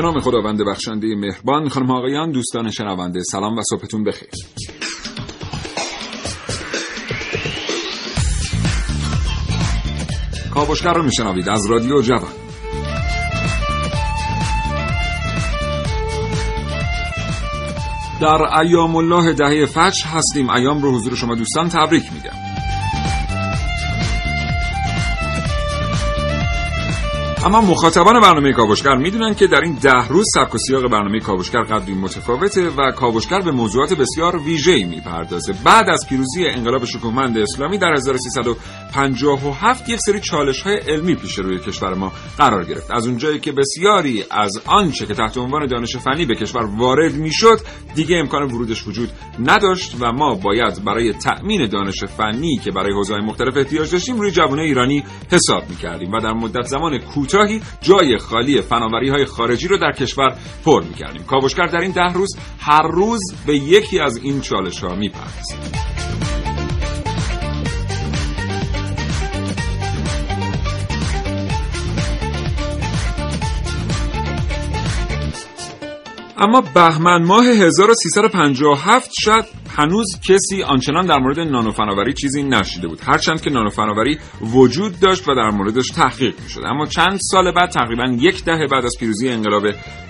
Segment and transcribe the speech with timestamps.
[0.00, 4.28] به نام خداوند بخشنده مهربان خانم آقایان دوستان شنونده سلام و صبحتون بخیر.
[10.54, 12.32] کاوشگر رو میشنوید از رادیو جوان.
[18.20, 20.50] در ایام الله دهه فجر هستیم.
[20.50, 22.49] ایام رو حضور شما دوستان تبریک میگم.
[27.44, 31.62] اما مخاطبان برنامه کاوشگر می‌دونن که در این ده روز سبک و سیاق برنامه کاوشگر
[31.62, 35.54] قدری متفاوته و کاوشگر به موضوعات بسیار ویژه‌ای می‌پردازه.
[35.64, 41.58] بعد از پیروزی انقلاب شکوهمند اسلامی در 1357 یک سری چالش های علمی پیش روی
[41.58, 42.90] کشور ما قرار گرفت.
[42.90, 47.60] از اونجایی که بسیاری از آنچه که تحت عنوان دانش فنی به کشور وارد می‌شد
[47.94, 53.24] دیگه امکان ورودش وجود نداشت و ما باید برای تأمین دانش فنی که برای حوزه‌های
[53.24, 56.12] مختلف احتیاج داشتیم روی جوانان ایرانی حساب می‌کردیم.
[56.12, 56.98] و در مدت زمان
[57.30, 61.22] کوتاهی جای خالی فناوری های خارجی رو در کشور پر می‌کردیم.
[61.22, 65.58] کاوشگر در این ده روز هر روز به یکی از این چالش ها می‌پردازیم.
[76.38, 79.44] اما بهمن ماه 1357 شد
[79.80, 83.00] هنوز کسی آنچنان در مورد نانو فناوری چیزی نشیده بود.
[83.06, 86.60] هرچند که نانو فناوری وجود داشت و در موردش تحقیق می‌شد.
[86.66, 89.62] اما چند سال بعد تقریبا یک دهه بعد از پیروزی انقلاب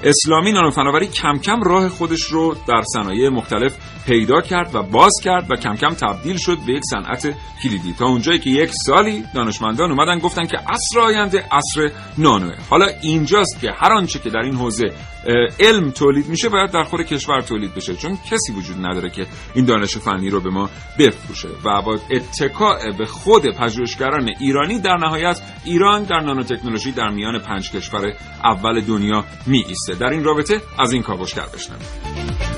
[0.04, 5.12] اسلامی نانو فناوری کم کم راه خودش رو در صنایع مختلف پیدا کرد و باز
[5.24, 7.94] کرد و کم کم تبدیل شد به یک صنعت کلیدی.
[7.98, 12.54] تا اونجایی که یک سالی دانشمندان اومدن گفتن که عصر آینده عصر نانوه.
[12.70, 14.86] حالا اینجاست که هر آنچه که در این حوزه
[15.60, 17.94] علم تولید میشه باید در خود کشور تولید بشه.
[17.94, 19.26] چون کسی وجود نداره که
[19.60, 21.48] این دانش فنی رو به ما بفروشه.
[21.48, 27.70] و با اتکاع به خود پژوهشگران ایرانی در نهایت ایران در نانوتکنولوژی در میان پنج
[27.70, 28.12] کشور
[28.44, 32.49] اول دنیا می ایسته در این رابطه از این کاوشگر بشنوید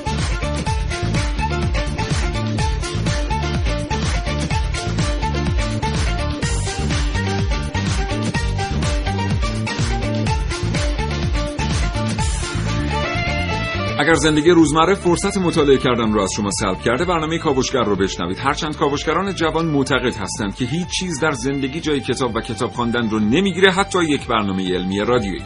[14.03, 18.39] اگر زندگی روزمره فرصت مطالعه کردن رو از شما سلب کرده برنامه کاوشگر رو بشنوید.
[18.39, 23.11] هرچند کاوشگران جوان معتقد هستند که هیچ چیز در زندگی جای کتاب و کتاب خواندن
[23.11, 25.43] رو نمی‌گیره حتی یک برنامه علمی رادیویی.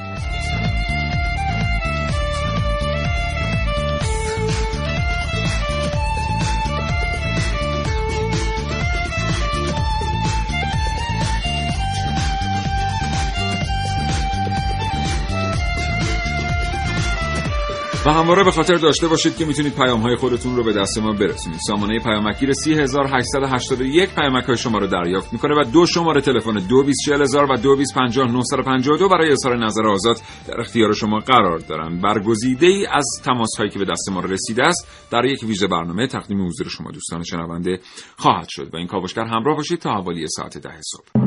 [18.07, 21.13] و همواره به خاطر داشته باشید که می‌تونید پیام های خودتون رو به دست ما
[21.13, 21.59] برسونید.
[21.67, 27.57] سامانه پیامکگیر 3881 پیامک های شما رو دریافت می‌کنه و دو شماره تلفن 224000 و
[27.57, 30.17] 225952 برای اظهار نظر آزاد
[30.49, 32.01] در اختیار شما قرار دارن.
[32.01, 36.07] برگزیده ای از تماس هایی که به دست ما رسیده است در یک ویژه برنامه
[36.07, 37.81] تقدیم حضور شما دوستان شنونده
[38.17, 38.71] خواهد شد.
[38.75, 41.27] و این کاوشگر همراه باشید تا حوالی ساعت ده صبح.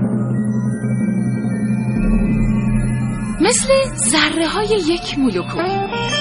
[3.42, 6.19] مثل ذره های یک مولکول.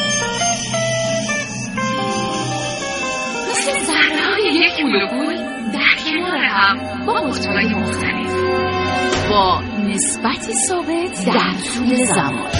[4.78, 5.36] یک مولکول
[5.72, 8.34] در کنار هم با محتوای مختلف
[9.30, 12.50] با نسبتی ثابت در طول زمان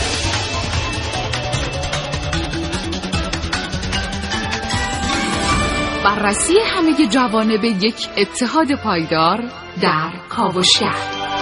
[6.05, 9.45] بررسی همه جوانب یک اتحاد پایدار
[9.83, 11.38] در کاوشگر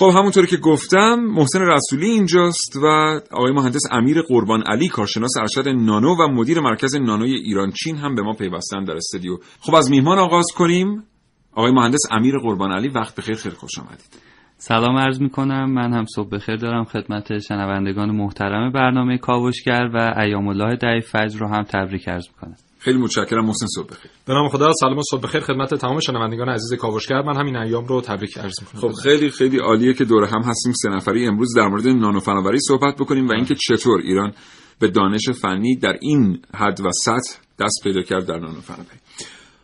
[0.00, 2.86] خب همونطوری که گفتم محسن رسولی اینجاست و
[3.32, 8.14] آقای مهندس امیر قربان علی کارشناس ارشد نانو و مدیر مرکز نانوی ایران چین هم
[8.14, 9.38] به ما پیوستن در استودیو.
[9.60, 11.04] خب از میهمان آغاز کنیم.
[11.52, 14.20] آقای مهندس امیر قربان علی وقت بخیر خیلی خوش آمدید.
[14.56, 20.14] سلام عرض می کنم من هم صبح بخیر دارم خدمت شنوندگان محترم برنامه کاوشگر و
[20.20, 24.10] ایام الله دعی فجر رو هم تبریک عرض می کنم خیلی متشکرم محسن صبح بخیر
[24.26, 27.22] به نام خدا سلام و صبح بخیر خدمت تمام شنوندگان عزیز کاوشگر.
[27.22, 28.80] من همین ایام رو تبریک عرض می‌کنم.
[28.80, 30.72] خب خیلی خیلی عالیه که دور هم هستیم.
[30.72, 34.32] سه نفری امروز در مورد نانو فناوری صحبت بکنیم و اینکه چطور ایران
[34.78, 38.98] به دانش فنی در این حد و سطح دست پیدا کرد در نانو فناوری.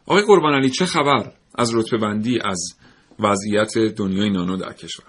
[0.06, 2.76] آقای قربان علی چه خبر از رتبه بندی از
[3.20, 5.06] وضعیت دنیای نانو در کشور؟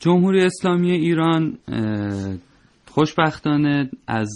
[0.00, 1.58] جمهوری اسلامی ایران
[2.90, 4.30] خوشبختانه از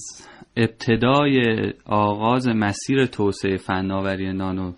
[0.59, 1.43] ابتدای
[1.87, 4.73] آغاز مسیر توسعه فناوری نانو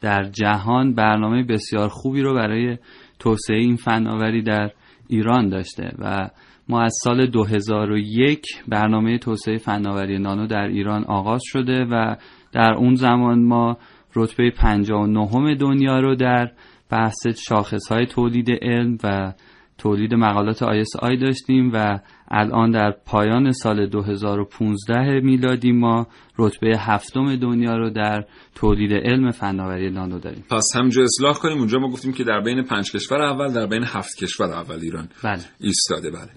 [0.00, 2.78] در جهان برنامه بسیار خوبی رو برای
[3.18, 4.70] توسعه این فناوری در
[5.08, 6.30] ایران داشته و
[6.68, 12.16] ما از سال 2001 برنامه توسعه فناوری نانو در ایران آغاز شده و
[12.52, 13.76] در اون زمان ما
[14.16, 16.52] رتبه 59 دنیا رو در
[16.90, 19.32] بحث شاخص های تولید علم و
[19.78, 20.62] تولید مقالات
[21.02, 21.98] آی داشتیم و
[22.30, 26.06] الان در پایان سال 2015 میلادی ما
[26.38, 28.24] رتبه هفتم دنیا رو در
[28.54, 32.62] تولید علم فناوری نانو داریم پس همجا اصلاح کنیم اونجا ما گفتیم که در بین
[32.62, 35.40] پنج کشور اول در بین هفت کشور اول ایران بله.
[35.60, 36.30] ایستاده بله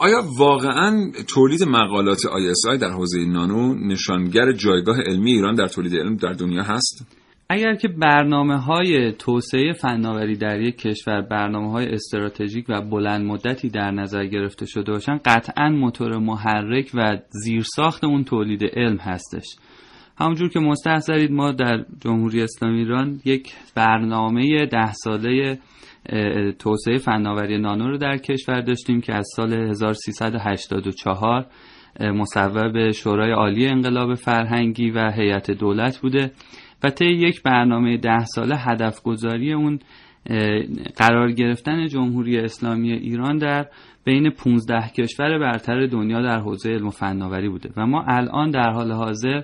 [0.00, 6.16] آیا واقعا تولید مقالات آی در حوزه نانو نشانگر جایگاه علمی ایران در تولید علم
[6.16, 7.19] در دنیا هست؟
[7.52, 13.68] اگر که برنامه های توسعه فناوری در یک کشور برنامه های استراتژیک و بلند مدتی
[13.68, 19.44] در نظر گرفته شده باشن قطعا موتور محرک و زیرساخت اون تولید علم هستش.
[20.18, 25.58] همونجور که مستحضرید ما در جمهوری اسلامی ایران یک برنامه ده ساله
[26.58, 31.46] توسعه فناوری نانو رو در کشور داشتیم که از سال 1384
[32.00, 36.32] مصوب شورای عالی انقلاب فرهنگی و هیئت دولت بوده.
[36.84, 39.78] و طی یک برنامه ده ساله هدف گذاری اون
[40.96, 43.66] قرار گرفتن جمهوری اسلامی ایران در
[44.04, 47.70] بین 15 کشور برتر دنیا در حوزه علم و فناوری بوده.
[47.76, 49.42] و ما الان در حال حاضر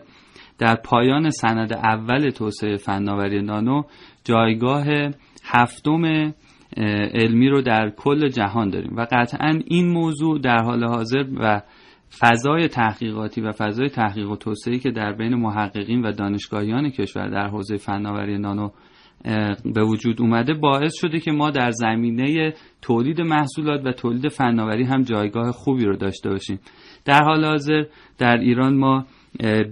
[0.59, 3.83] در پایان سند اول توسعه فناوری نانو
[4.25, 4.87] جایگاه
[5.45, 6.33] هفتم
[7.15, 8.97] علمی رو در کل جهان داریم.
[8.97, 11.63] و قطعا این موضوع در حال حاضر و
[12.19, 17.49] فضای تحقیقاتی و فضای تحقیق و توسعه که در بین محققین و دانشگاهیان کشور در
[17.49, 18.71] حوزه فناوری نانو
[19.75, 25.03] به وجود اومده باعث شده که ما در زمینه تولید محصولات و تولید فناوری هم
[25.03, 26.61] جایگاه خوبی رو داشته باشیم.
[27.05, 27.85] در حال حاضر
[28.19, 29.07] در ایران ما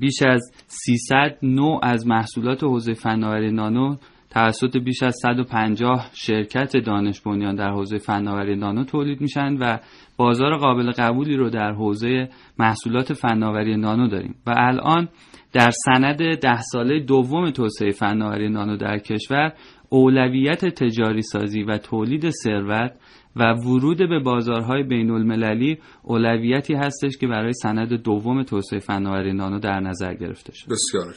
[0.00, 3.96] بیش از 300 نوع از محصولات حوزه فناوری نانو
[4.30, 9.78] توسط بیش از 150 شرکت دانش بنیان در حوزه فناوری نانو تولید میشن و
[10.16, 12.28] بازار قابل قبولی رو در حوزه
[12.58, 15.08] محصولات فناوری نانو داریم و الان
[15.52, 19.52] در سند ده ساله دوم توسعه فناوری نانو در کشور
[19.88, 22.92] اولویت تجاری سازی و تولید ثروت
[23.36, 29.58] و ورود به بازارهای بین المللی اولویتی هستش که برای سند دوم توسعه فناوری نانو
[29.58, 30.68] در نظر گرفته شد.
[30.70, 31.14] بسیار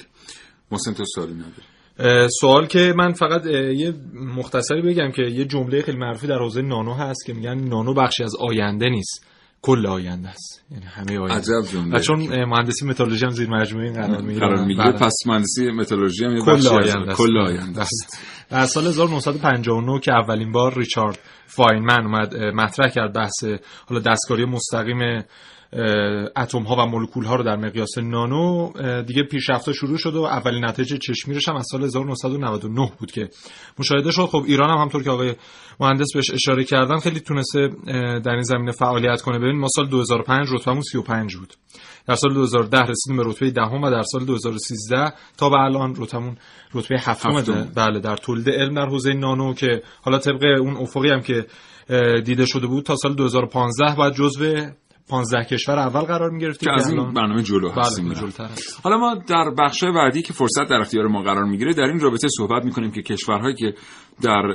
[0.71, 1.67] محسن تو سوالی نداری
[2.41, 6.94] سوال که من فقط یه مختصری بگم که یه جمله خیلی معروفی در حوزه نانو
[6.94, 9.25] هست که میگن نانو بخشی از آینده نیست.
[9.61, 10.65] کل آینده است.
[10.71, 11.33] یعنی همه آینده.
[11.33, 11.99] عجب جمله.
[11.99, 14.47] چون مهندسی متالورژی هم زیر مجموعه قرار می‌گیره.
[14.47, 14.91] قرار می‌گیره.
[14.91, 17.21] پس مهندسی متالورژی هم کل آینده است.
[17.21, 18.23] کل آینده است.
[18.49, 23.44] در سال 1959 که اولین بار ریچارد فاینمن اومد مطرح کرد بحث
[23.85, 25.23] حالا دستکاری مستقیم
[26.36, 28.72] اتم ها و مولکول ها رو در مقیاس نانو
[29.02, 33.30] دیگه پیشرفت شروع شد و اولین نتایج چشمیرش هم از سال 1999 بود که
[33.80, 34.25] مشاهده شد.
[34.25, 35.36] خب ایران هم همطور که آقای
[35.80, 37.69] مهندس بهش اشاره کردن خیلی تونسته
[38.19, 39.40] در این زمینه فعالیت کنه.
[39.40, 41.54] ببین ما سال 2005 رتبمون 35 بود.
[42.08, 46.38] در سال 2010 رسیدیم به رتبه دهم و در سال 2013 تا به الان رتبمون
[46.74, 51.22] رتبه هفتم بله در تولید علم در حوزه نانو که حالا طبق اون افقی هم
[51.22, 51.46] که
[52.25, 54.66] دیده شده بود تا سال 2015 باید جزو
[55.09, 58.80] 15 کشور اول قرار می گرفتیم که از این برنامه جلو بله، هستیم هست.
[58.83, 62.28] حالا ما در بخش بعدی که فرصت در اختیار ما قرار می‌گیره در این رابطه
[62.37, 63.73] صحبت می‌کنیم که کشورهایی که
[64.21, 64.45] در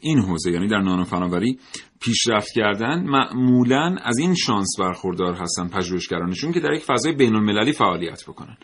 [0.00, 1.58] این حوزه یعنی در نانو فناوری
[2.00, 7.72] پیشرفت کردن معمولا از این شانس برخوردار هستن پژوهشگرانشون که در یک فضای بین المللی
[7.72, 8.56] فعالیت بکنن.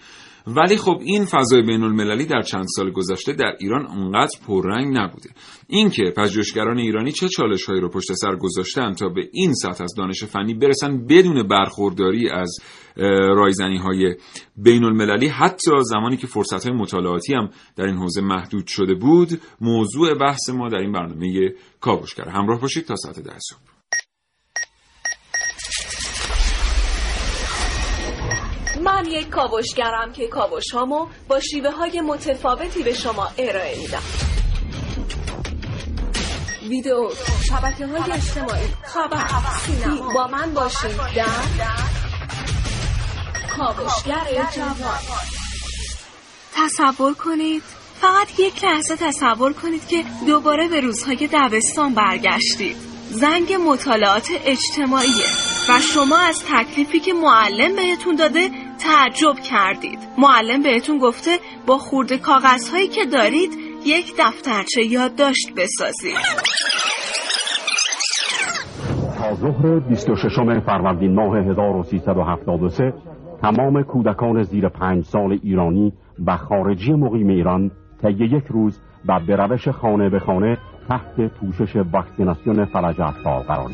[0.46, 5.30] ولی خب این فضای بین المللی در چند سال گذشته در ایران اونقدر پررنگ نبوده.
[5.66, 9.94] اینکه پژوهشگران ایرانی چه چالش هایی رو پشت سر گذاشتن تا به این سطح از
[9.96, 12.58] دانش فنی برسن بدون برخورداری از
[13.36, 14.16] رایزنی های
[14.56, 19.28] بین المللی حتی زمانی که فرصت های مطالعاتی هم در این حوزه محدود شده بود
[19.60, 22.28] موضوع بحث ما در این برنامه کاوشگر.
[22.28, 23.66] همراه باشید تا ساعت ده صبح
[28.82, 34.02] من یک کاوشگرم که کاوش هامو با شیوه های متفاوتی به شما ارائه میدم.
[36.68, 37.10] ویدیو
[37.48, 39.26] شبکه های اجتماعی خبر
[39.66, 40.12] سینما.
[40.12, 41.26] با من باشید در
[43.56, 44.98] کاوشگر جوان.
[46.54, 47.62] تصور کنید
[48.00, 52.85] فقط یک لحظه تصور کنید که دوباره به روزهای دبستان برگشتید.
[53.10, 55.28] زنگ مطالعات اجتماعیه
[55.68, 58.48] و شما از تکلیفی که معلم بهتون داده
[58.78, 59.98] تعجب کردید.
[60.18, 61.30] معلم بهتون گفته
[61.66, 63.50] با خورده کاغذهایی که دارید
[63.86, 66.16] یک دفترچه یادداشت بسازید.
[69.18, 72.94] تا ظهر 26 فروردین ماه 1373
[73.42, 75.92] تمام کودکان زیر پنج سال ایرانی
[76.26, 77.70] و خارجی مقیم ایران
[78.02, 80.58] طی یک روز و به روش خانه به خانه
[80.88, 83.70] تحت پوشش واکسیناسیون فلج اطفال قرار.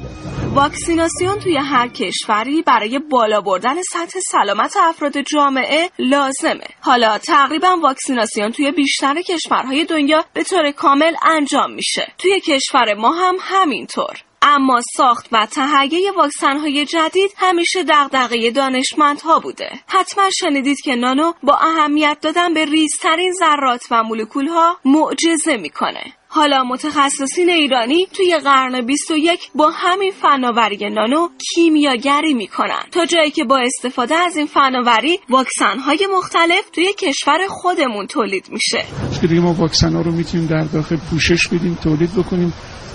[0.54, 6.66] واکسیناسیون توی هر کشوری برای بالا بردن سطح سلامت افراد جامعه لازمه.
[6.80, 12.12] حالا تقریبا واکسیناسیون توی بیشتر کشورهای دنیا به طور کامل انجام میشه.
[12.18, 14.16] توی کشور ما هم همینطور.
[14.42, 19.70] اما ساخت و تهیه واکسن های جدید همیشه دغدغه دانشمندها بوده.
[19.86, 26.02] حتما شنیدید که نانو با اهمیت دادن به ریزترین ذرات و مولکول ها معجزه می‌کنه.
[26.34, 32.82] حالا متخصصین ایرانی توی قرن 21 با همین فناوری نانو کیمیاگری می‌کنن.
[32.92, 38.48] تا جایی که با استفاده از این فناوری واکسن های مختلف توی کشور خودمون تولید
[38.50, 38.84] میشه.
[39.20, 42.52] دیگه ما واکسن ها رو می‌تونیم در داخل پوشش بدیم تولید بکنیم.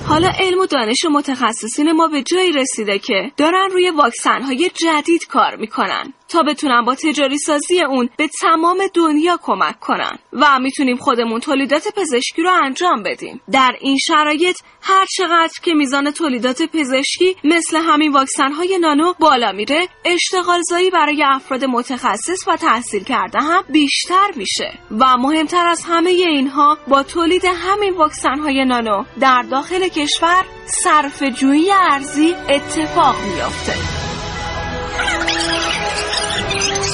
[0.07, 5.27] حالا علم و دانش متخصصین ما به جایی رسیده که دارن روی واکسن های جدید
[5.27, 6.13] کار می‌کنن.
[6.29, 10.19] تا بتونن با تجاری سازی اون به تمام دنیا کمک کنن.
[10.33, 13.41] و می‌تونیم خودمون تولیدات پزشکی رو انجام بدیم.
[13.51, 19.51] در این شرایط هر چقدر که میزان تولیدات پزشکی مثل همین واکسن های نانو بالا
[19.51, 24.73] میره اشتغال زایی برای افراد متخصص و تحصیل کرده هم بیشتر میشه.
[24.91, 31.23] و مهمتر از همه اینها با تولید همین واکسن های نانو در داخل کشور صرف
[31.23, 34.06] جویی ارزی اتفاق میافته.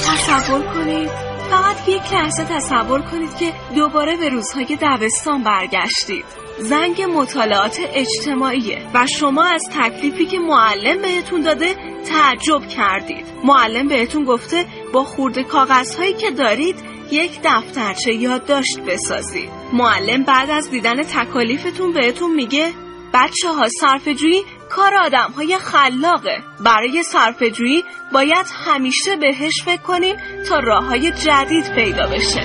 [0.06, 1.10] تصور کنید.
[1.50, 6.24] فقط یک لحظه تصور کنید که دوباره به روزهای دبستان برگشتید.
[6.58, 13.26] زنگ مطالعات اجتماعیه و شما از تکلیفی که معلم بهتون داده تعجب کردید.
[13.44, 16.76] معلم بهتون گفته با خورده کاغذهایی که دارید
[17.10, 19.50] یک دفترچه یادداشت بسازید.
[19.72, 22.72] معلم بعد از دیدن تکالیفتون بهتون میگه
[23.14, 24.44] بچه ها صرفجویی
[24.76, 26.38] کار آدم های خلاقه.
[26.60, 30.16] برای صرفجویی باید همیشه بهش فکر کنیم
[30.48, 32.40] تا راه های جدید پیدا بشه.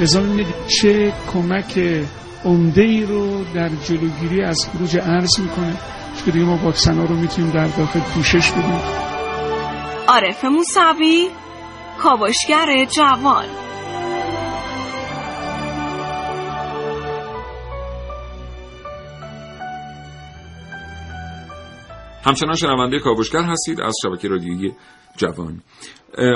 [0.00, 0.22] لذا
[0.80, 1.78] چه کمک
[2.44, 5.76] عمده ای رو در جلوگیری از خروج ارز می‌کنه.
[6.24, 8.80] که دیگه ما واکسن ها رو می‌تونیم در داخل پوشش بدیم
[10.08, 11.28] عارف موسوی
[12.02, 13.44] کاوشگر جوان.
[22.24, 24.72] همچنان شنونده کاوشگر هستید از شبکه رادیویی
[25.16, 25.62] جوان.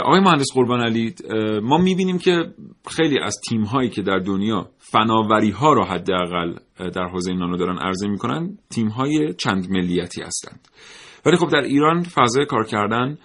[0.04, 1.14] آقای مهندس قربان علی
[1.62, 2.54] ما می‌بینیم که
[2.90, 7.78] خیلی از تیم هایی که در دنیا فناوری ها را حداقل در حوزه نانو دارن
[7.78, 10.68] عرضه می‌کنن تیم های چند ملیتی هستند.
[11.26, 13.18] ولی خب در ایران فضای کار کردن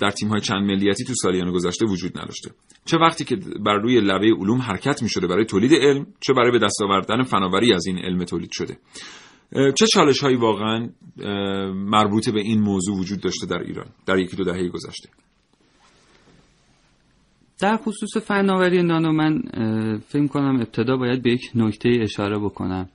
[0.00, 2.50] در تیم های چند ملیتی تو سالیان گذشته وجود نداشته.
[2.84, 6.50] چه وقتی که بر روی لبه علوم حرکت می شده برای تولید علم چه برای
[6.50, 8.78] به دست آوردن فناوری از این علم تولید شده.
[9.52, 10.88] چه چالش هایی واقعا
[11.74, 15.08] مربوط به این موضوع وجود داشته در ایران در یکی دو دهه گذشته؟
[17.60, 19.42] در خصوص فناوری نانو من
[20.08, 22.88] فکر کنم ابتدا باید به یک نکته اشاره بکنم.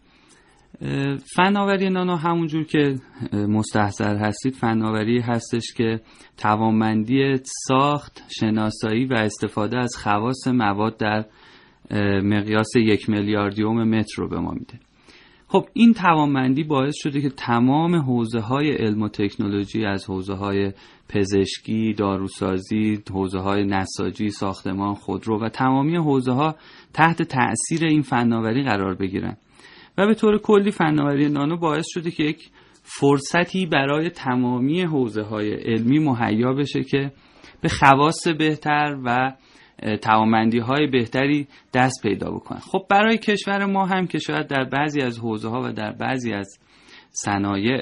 [1.36, 2.96] فناوری نانو همونجور که
[3.34, 6.02] مستحضر هستید فناوری هستش که
[6.38, 7.36] توانمندی
[7.68, 11.26] ساخت شناسایی و استفاده از خواص مواد در
[12.22, 14.87] مقیاس یک میلیاردیوم متر رو به ما میده.
[15.50, 20.74] خب این توانمندی باعث شده که تمام حوزه های علم و تکنولوژی از حوزه های
[21.10, 26.56] پزشکی، داروسازی، حوزه های نساجی، ساختمان، خودرو و تمامی حوزه ها
[26.94, 29.38] تحت تأثیر این فناوری قرار بگیرن
[29.98, 32.50] و به طور کلی فناوری نانو باعث شده که یک
[32.84, 37.12] فرصتی برای تمامی حوزه های علمی مهیا بشه که
[37.62, 39.34] به خواص بهتر و
[40.02, 42.60] توانمندی های بهتری دست پیدا بکنن.
[42.60, 46.34] خب برای کشور ما هم که شاید در بعضی از حوزه ها و در بعضی
[46.34, 46.60] از
[47.10, 47.82] صنایع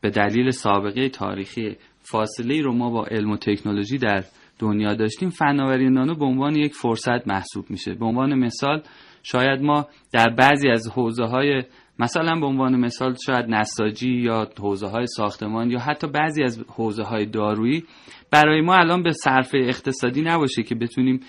[0.00, 4.24] به دلیل سابقه تاریخی فاصله رو ما با علم و تکنولوژی در
[4.58, 7.94] دنیا داشتیم فناوری نانو به عنوان یک فرصت محسوب میشه.
[7.94, 8.82] به عنوان مثال
[9.22, 11.62] شاید ما در بعضی از حوزه های
[11.98, 17.02] مثلا به عنوان مثال شاید نساجی یا حوزه های ساختمان یا حتی بعضی از حوزه
[17.02, 17.84] های دارویی
[18.30, 21.20] برای ما الان به صرف اقتصادی نباشه که بتونیم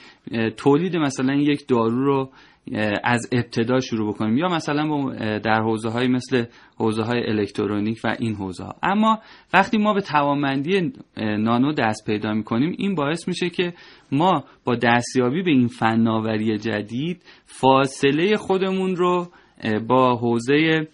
[0.58, 2.30] تولید مثلا یک دارو رو
[3.04, 6.46] از ابتدا شروع بکنیم یا مثلا در حوزه های مثل
[6.78, 9.20] حوزه های الکترونیک و این حوزه ها اما
[9.54, 13.74] وقتی ما به توانمندی نانو دست پیدا می‌کنیم این باعث میشه که
[14.12, 19.28] ما با دستیابی به این فناوری جدید فاصله خودمون رو
[19.88, 20.88] با حوزه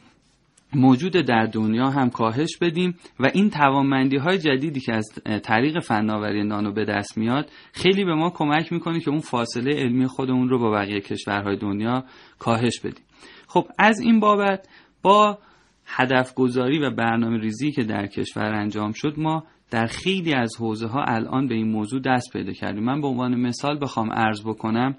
[0.73, 5.09] موجود در دنیا هم کاهش بدیم و این توانمندی های جدیدی که از
[5.43, 10.07] طریق فناوری نانو به دست میاد خیلی به ما کمک می‌کنه که اون فاصله علمی
[10.07, 12.03] خودمون رو با بقیه کشورهای دنیا
[12.39, 13.05] کاهش بدیم.
[13.47, 14.67] خب از این بابت
[15.01, 15.37] با
[15.85, 20.87] هدف گذاری و برنامه ریزی که در کشور انجام شد ما در خیلی از حوزه
[20.87, 22.83] ها الان به این موضوع دست پیدا کردیم.
[22.83, 24.95] من به عنوان مثال بخوام عرض بکنم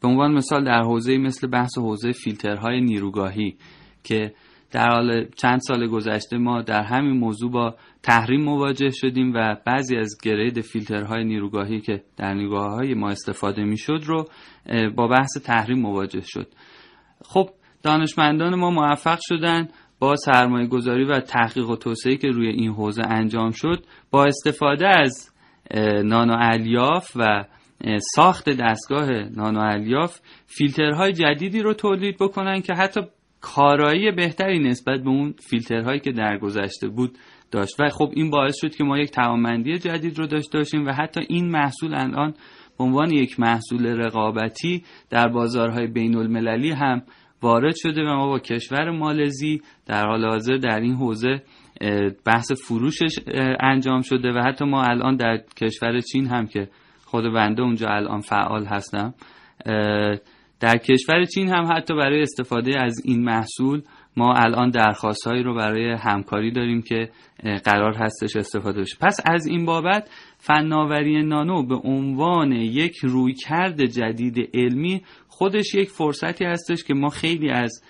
[0.00, 3.56] به عنوان مثال در حوزه مثل بحث حوزه فیلترهای نیروگاهی
[4.04, 4.34] که
[4.72, 9.96] در حال چند سال گذشته ما در همین موضوع با تحریم مواجه شدیم و بعضی
[9.96, 14.28] از گرید فیلترهای نیروگاهی که در نیروگاه های ما استفاده می‌شد رو
[14.96, 16.46] با بحث تحریم مواجه شد.
[17.24, 17.50] خب
[17.82, 23.02] دانشمندان ما موفق شدن با سرمایه گذاری و تحقیق و توسعه که روی این حوزه
[23.06, 25.30] انجام شد با استفاده از
[26.04, 27.44] نانو الیاف و
[28.14, 33.00] ساخت دستگاه نانو الیاف فیلترهای جدیدی رو تولید بکنن که حتی
[33.40, 37.18] کارایی بهتری نسبت به اون فیلترهایی که در گذشته بود
[37.50, 37.80] داشت.
[37.80, 41.20] و خب این باعث شد که ما یک توانمندی جدید رو داشته باشیم و حتی
[41.28, 42.34] این محصول الان
[42.78, 47.02] به عنوان یک محصول رقابتی در بازارهای بین المللی هم
[47.42, 51.42] وارد شده و ما با کشور مالزی در حال حاضر در این حوزه
[52.24, 53.18] بحث فروشش
[53.60, 56.68] انجام شده و حتی ما الان در کشور چین هم که
[57.14, 59.14] خود بنده اونجا الان فعال هستم.
[60.60, 63.82] در کشور چین هم حتی برای استفاده از این محصول
[64.16, 67.10] ما الان درخواست هایی رو برای همکاری داریم که
[67.64, 68.96] قرار هستش استفاده بشه.
[69.00, 76.44] پس از این بابت فناوری نانو به عنوان یک رویکرد جدید علمی خودش یک فرصتی
[76.44, 77.82] هستش که ما خیلی از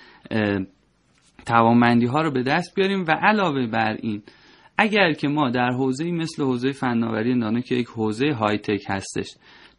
[1.46, 4.22] توانمندی ها رو به دست بیاریم و علاوه بر این
[4.78, 9.28] اگر که ما در حوزه مثل حوزه فناوری نانو که یک حوزه های تک هستش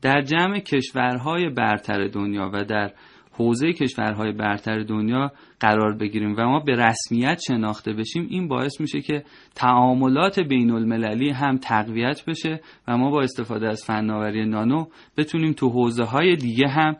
[0.01, 2.91] در جمع کشورهای برتر دنیا و در
[3.31, 9.01] حوزه کشورهای برتر دنیا قرار بگیریم و ما به رسمیت شناخته بشیم این باعث میشه
[9.01, 9.23] که
[9.55, 14.85] تعاملات بین المللی هم تقویت بشه و ما با استفاده از فناوری نانو
[15.17, 16.95] بتونیم تو حوزه های دیگه هم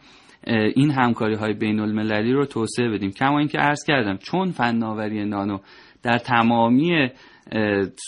[0.76, 3.12] این همکاری های بین المللی رو توسعه بدیم.
[3.12, 5.58] کما اینکه عرض کردم چون فناوری نانو
[6.04, 7.10] در تمامی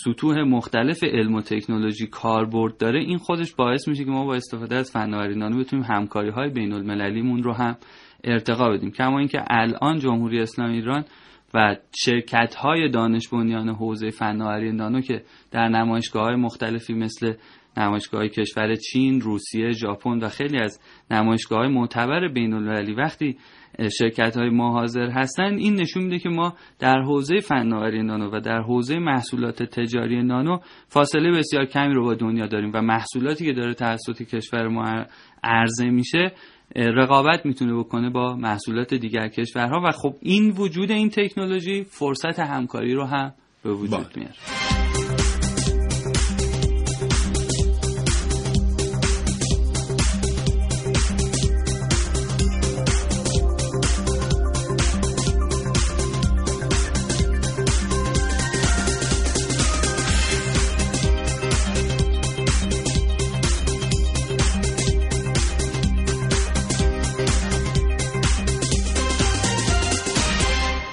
[0.04, 3.00] سطوح مختلف علم و تکنولوژی کاربرد داره.
[3.00, 6.72] این خودش باعث میشه که ما با استفاده از فناوری نانو بتونیم همکاری های بین
[6.72, 7.76] المللیمون رو هم
[8.24, 8.90] ارتقا بدیم.
[8.90, 11.04] کما اینکه الان جمهوری اسلامی ایران
[11.54, 17.32] و شرکت های دانش بنیان حوزه فناوری نانو که در نمایشگاه های مختلفی مثل
[17.76, 23.38] نمایشگاه کشور چین، روسیه، ژاپن و خیلی از نمایشگاه های معتبر بین المللی وقتی
[23.98, 25.54] شرکت های ما حاضر هستن.
[25.54, 30.58] این نشون میده که ما در حوزه فناوری نانو و در حوزه محصولات تجاری نانو
[30.88, 35.04] فاصله بسیار کمی رو با دنیا داریم و محصولاتی که داره توسط کشور ما
[35.44, 36.32] عرضه میشه
[36.76, 39.80] رقابت می‌تونه بکنه با محصولات دیگر کشورها.
[39.84, 43.32] و خب این وجود این تکنولوژی فرصت همکاری رو هم
[43.64, 44.08] به وجود بله.
[44.16, 44.67] میاره.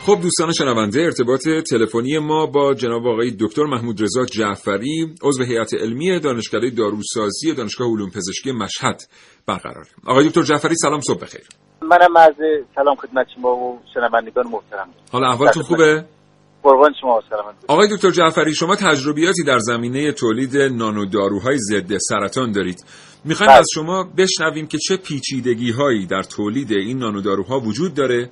[0.06, 5.74] خب دوستان شنونده ارتباط تلفنی ما با جناب آقای دکتر محمود رضا جعفری عضو هیئت
[5.74, 9.02] علمی دانشکده داروسازی دانشگاه علوم پزشکی مشهد
[9.48, 11.41] برقرار آقای دکتر جعفری سلام صبح بخیر.
[11.82, 12.34] منم از
[12.76, 14.89] سلام خدمت شما و شنوندگان محترم.
[15.12, 16.06] حالا احوالتون خوبه؟
[16.63, 22.52] قربان شما سلام آقای دکتر جعفری شما تجربیاتی در زمینه تولید نانو داروهای ضد سرطان
[22.52, 22.86] دارید.
[23.26, 23.60] می‌خوایم بله.
[23.60, 28.30] از شما بشنویم که چه پیچیدگی هایی در تولید این نانوداروها وجود داره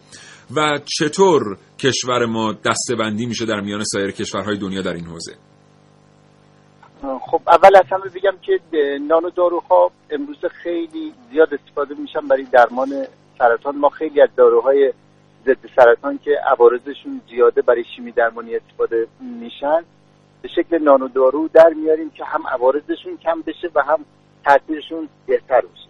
[0.55, 5.33] و چطور کشور ما دستبندی میشه در میان سایر کشورهای دنیا در این حوزه؟
[7.01, 8.59] خب اول از همه بگم که
[9.07, 13.05] نانو داروها امروز خیلی زیاد استفاده میشن برای درمان
[13.37, 13.75] سرطان.
[13.75, 14.93] ما خیلی از داروهای
[15.45, 19.83] ضد سرطان که عوارضشون زیاده برای شیمی درمانی استفاده میشن
[20.41, 24.05] به شکل نانو دارو در میاریم که هم عوارضشون کم بشه و هم
[24.45, 25.89] تاثیرشون بهتر بشه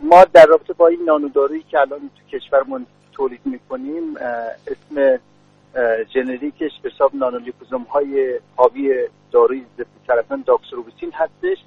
[0.00, 4.16] ما در رابطه با این نانو دارویی که الان تو کشورمون تولید می‌کنیم
[4.66, 5.18] اسم
[6.14, 11.58] جنریکش به حساب نانولیپوزوم های حاوی داروی ضد سرطان داکسروبیسین هستش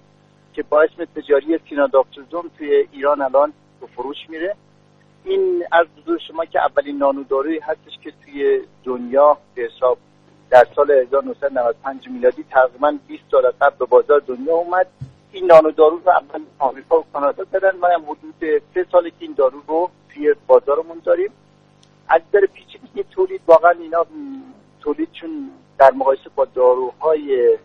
[0.53, 4.55] که با اسم تجاری سیناداکسوزوم توی ایران الان به فروش میره.
[5.23, 9.97] این از حضور شما که اولین نانو دارویی هستش که توی دنیا به حساب
[10.49, 14.87] در سال 1995 میلادی تقریبا 20 سال قبل به بازار دنیا اومد.
[15.31, 19.15] این نانو دارو رو اول آمریکا و کانادا دادن ما هم حدود سه سال که
[19.19, 21.29] این دارو رو توی بازارمون داریم.
[22.07, 24.05] از در پیچیدگی تولید واقعا اینا
[24.79, 27.57] تولیدشون در مقایسه با داروهای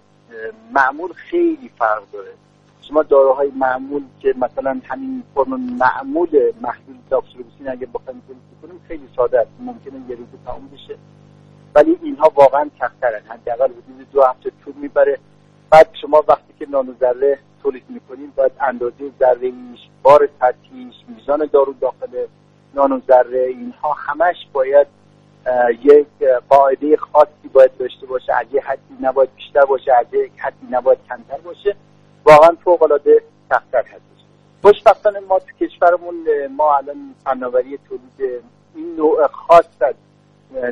[0.73, 2.33] معمول خیلی فرق داره.
[2.89, 9.09] شما داروهای معمول که مثلا همین فرم معمول محلول داکسیروبوسین اگه بخوایم تولید کنیم خیلی
[9.17, 9.51] ساده است.
[9.61, 10.99] ممکنه یه روز تمام بشه.
[11.75, 15.19] ولی اینها واقعا سخت‌ترن حداقل حدود دو هفته طول می‌بره.
[15.71, 21.49] بعد شما وقتی که نانو ذره تولید می‌کنیم باید اندازه ذره ایش بار سطحیش میزان
[21.53, 22.27] دارو داخل
[22.75, 24.87] نانو ذره اینها همش باید
[25.85, 26.07] یک
[26.49, 28.33] قاعده خاصی باید داشته باشه.
[28.35, 31.77] از یه حدی نباید بیشتر باشه از یه حدی نباید کمتر باشه
[32.25, 34.25] واقعا فوق العاده سختتر هستش
[34.63, 36.17] خوشبختانه ما تو کشورمون
[36.57, 38.43] ما الان فناوری تولید
[38.75, 39.95] این نوع خاص از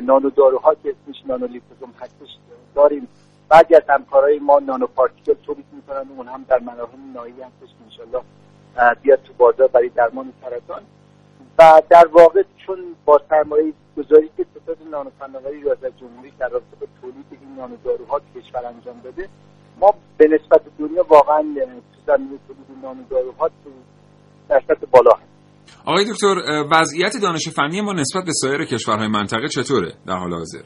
[0.03, 2.37] نانو داروها که اسمش نانو لیپوزوم هستش
[2.75, 3.07] داریم.
[3.49, 7.83] بعضی از همکارای ما نانو پارتیکل تولید می‌کنن اون هم در مراحل نهایی هستش که
[7.83, 8.21] انشالله
[9.01, 10.81] بیاد تو بازار برای درمان سرطان.
[11.59, 16.75] و در واقع چون با سرمایه گذاری که ستاد نانو فناوری ریاست جمهوری در رابطه
[16.81, 19.29] با تولید این نانو داروها کشور انجام داده
[19.79, 23.49] ما به نسبت دنیا واقعا تو زمینه تولید نانو داروها
[24.49, 25.33] سطح بالا هست.
[25.85, 26.35] آقای دکتر
[26.71, 30.63] وضعیت دانش فنی ما نسبت به سایر کشورهای منطقه چطوره؟ در حال حاضر.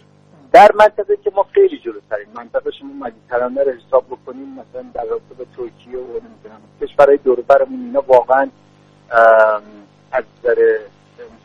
[0.58, 2.28] در منطقه که ما خیلی جلوتریم.
[2.36, 7.41] منطقه شما مدیترانه رو حساب بکنیم مثلا در رابطه با ترکیه و نمی‌دونم کشورهای دور
[7.41, 8.50] برمون اینا واقعا
[10.12, 10.78] از نظر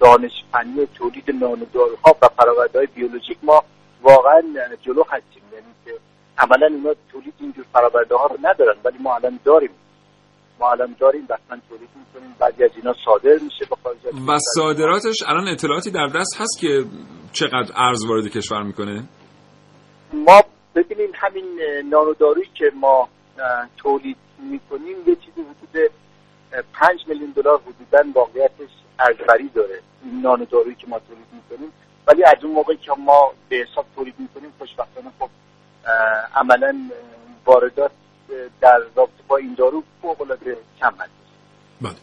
[0.00, 3.64] دانش فنی تولید نانو داروها و فرآوردهای بیولوژیک ما
[4.02, 4.42] واقعا
[4.82, 5.42] جلو هستیم.
[5.52, 5.92] یعنی که
[6.38, 9.70] عملا اینا تولید اینجور فرآورده ها رو ندارن ولی ما الان داریم.
[10.62, 12.34] ما الان داریم بسمن تولید می‌کنیم.
[12.38, 13.98] بعضی از اینا صادر میشه به خارج
[14.28, 16.84] و صادراتش الان اطلاعاتی در دست هست که
[17.32, 19.04] چقدر ارز وارد کشور می‌کنه؟
[20.12, 20.42] ما
[20.74, 21.44] ببینیم همین
[21.90, 23.08] نانو دارویی که ما
[23.76, 25.90] تولید می‌کنیم یه چیزی حدود
[26.72, 31.72] 5 میلیون دلار حدودا واقعیتش ارزبری داره این نانو دارویی که ما تولید می‌کنیم.
[32.06, 35.28] ولی از اون موقعی که ما به حساب تولید می‌کنیم خوشبختانه خب
[36.34, 36.74] عملا
[37.46, 37.90] واردات
[38.60, 40.90] در رابطه با این دارو فوق العاده کم
[41.80, 41.94] بله.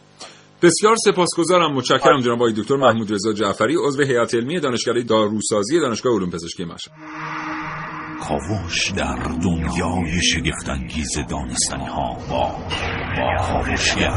[0.62, 1.72] بسیار سپاسگزارم.
[1.72, 6.64] متشکرم جناب آقای دکتر محمود رضا جعفری عضو هیئت علمی دانشکده داروسازی دانشگاه علوم پزشکی
[6.64, 6.92] مشهد.
[8.20, 12.52] کاوش در دنیای شگفتانگیز دانستنی ها با
[13.16, 14.10] با کاوشگر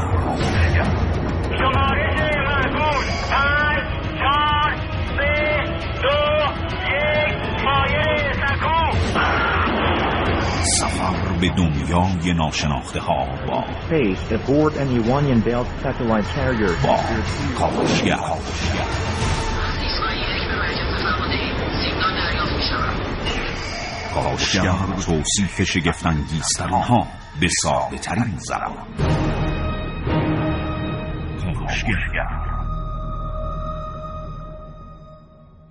[11.44, 13.26] به دنیای ناشناخته ها.
[13.48, 13.64] با
[16.84, 17.00] با
[17.58, 18.18] کاوشگر.
[24.14, 24.76] کاوشگر
[25.06, 27.08] توصیف شگفتانگیزترین ها
[27.40, 28.88] به ساده ترین زبان
[31.44, 32.53] کاوشگر.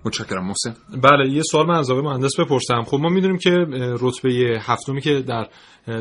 [0.05, 0.75] متشکرم محسن.
[1.03, 2.83] بله یه سوال من از آقای مهندس بپرسم.
[2.83, 3.51] خب ما می‌دونیم که
[3.99, 5.47] رتبه هفتمی که در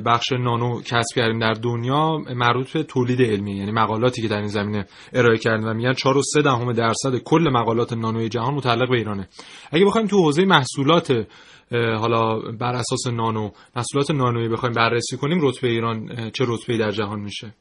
[0.06, 4.46] بخش نانو کسب کردیم در دنیا مربوط به تولید علمی یعنی مقالاتی که در این
[4.46, 8.88] زمینه ارائه کردیم و میگن 4 و 3 دهم درصد کل مقالات نانوی جهان متعلق
[8.90, 9.28] به ایرانه.
[9.70, 11.26] اگه بخوایم تو حوزه محصولات
[11.72, 17.20] حالا بر اساس نانو محصولات نانویی بخوایم بررسی کنیم رتبه ایران چه رتبه‌ای در جهان
[17.20, 17.54] میشه؟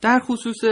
[0.00, 0.64] در خصوص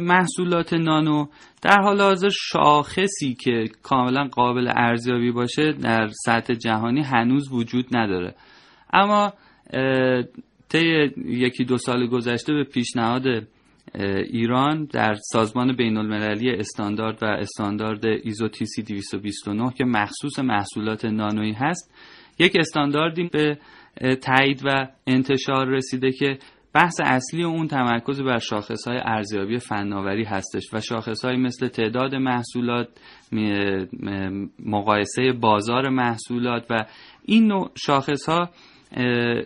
[0.00, 1.26] محصولات نانو.
[1.62, 8.34] در حال حاضر شاخصی که کاملا قابل ارزیابی باشه در سطح جهانی هنوز وجود نداره.
[8.92, 9.32] اما
[10.68, 13.24] طی یکی دو سال گذشته به پیشنهاد
[14.30, 21.04] ایران در سازمان بین المللی استاندارد و استاندارد ایزو تی سی 229 که مخصوص محصولات
[21.04, 21.94] نانویی هست
[22.38, 23.58] یک استانداردی به
[24.22, 26.38] تایید و انتشار رسیده که
[26.74, 32.88] بحث اصلی اون تمرکز بر شاخصهای ارزیابی فناوری هستش و شاخصهایی مثل تعداد محصولات
[34.66, 36.84] مقایسه بازار محصولات و
[37.24, 38.50] این نوع شاخصها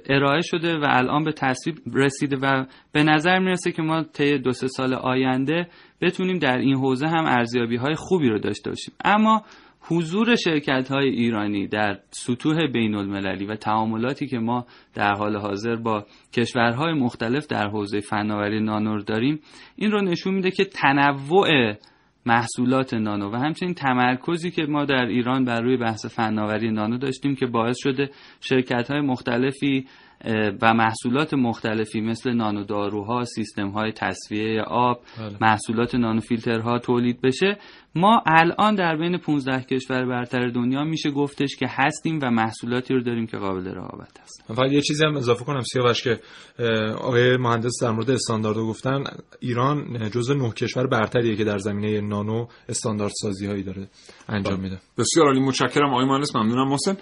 [0.07, 4.53] ارائه شده و الان به تصویب رسیده و به نظر می‌رسه که ما طی دو
[4.53, 5.69] سه سال آینده
[6.01, 8.95] بتونیم در این حوزه هم ارزیابی های خوبی رو داشته باشیم.
[9.05, 9.43] اما
[9.81, 15.77] حضور شرکت های ایرانی در سطوح بین المللی و تعاملاتی که ما در حال حاضر
[15.77, 19.41] با کشورهای مختلف در حوزه فناوری نانو داریم
[19.77, 21.75] این رو نشون میده که تنوع
[22.27, 27.35] محصولات نانو و همچنین تمرکزی که ما در ایران بر روی بحث فناوری نانو داشتیم
[27.35, 29.87] که باعث شده شرکت های مختلفی
[30.63, 35.37] و محصولات مختلفی مثل نانو داروها، سیستم های تصفیه آب، بله.
[35.41, 37.59] محصولات نانو فیلترها تولید بشه
[37.95, 43.03] ما الان در بین 15 کشور برتر دنیا میشه گفتش که هستیم و محصولاتی رو
[43.03, 44.45] داریم که قابل رقابت هست.
[44.47, 46.21] فقط یه چیزی هم اضافه کنم سیاوش که
[46.99, 49.05] آقای مهندس در مورد استانداردو گفتن
[49.41, 53.89] ایران جزو نه کشور برتریه که در زمینه نانو استاندارد سازی هایی داره
[54.29, 54.79] انجام میده.
[54.99, 56.97] بسیار عالی متشکرم آقای مهندس ممنونم محسن.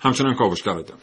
[0.00, 1.00] همچنان کاوشگر ادامه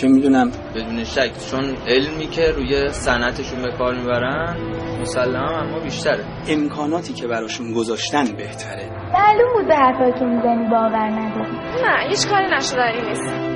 [0.00, 0.50] چه می‌دونم.
[0.74, 1.30] بدون شک.
[1.50, 4.56] چون علمی که روی صنعتشون به کار می‌برن
[5.00, 6.24] مسلما اما بیشتره.
[6.48, 8.90] امکاناتی که براشون گذاشتن بهتره.
[9.12, 11.52] معلوم بود به حرفایی که می‌زنی باور نداری
[11.82, 13.51] نه هیچ کاری نشدنی نیست.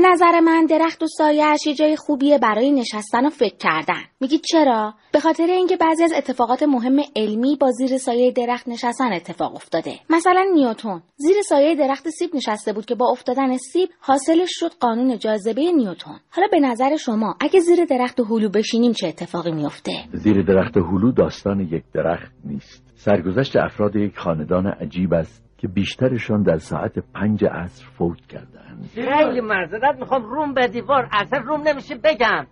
[0.00, 4.02] به نظر من درخت و سایهش یه جای خوبیه برای نشستن و فکر کردن.
[4.20, 9.12] میگی چرا؟ به خاطر اینکه بعضی از اتفاقات مهم علمی با زیر سایه درخت نشستن
[9.12, 9.92] اتفاق افتاده.
[10.10, 15.18] مثلا نیوتون زیر سایه درخت سیب نشسته بود که با افتادن سیب حاصلش شد قانون
[15.18, 20.42] جاذبه نیوتون حالا به نظر شما اگه زیر درخت هلو بشینیم چه اتفاقی میفته زیر
[20.42, 22.82] درخت هلو داستان یک درخت نیست.
[22.94, 29.40] سرگذشت افراد یک خاندان عجیب است که بیشترشان در ساعت پنج عصر فوت کردند خیلی
[29.40, 30.22] معذرت می‌خوام.
[30.24, 31.08] روم به دیوار.
[31.12, 32.46] اصلا روم نمیشه بگم.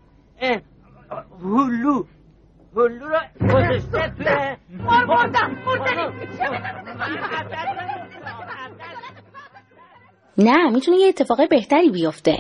[1.43, 2.05] هلو
[2.77, 5.57] هلو رو گذاشته توی مردم
[10.39, 12.37] نه می‌تونه یه اتفاق بهتری بیفته.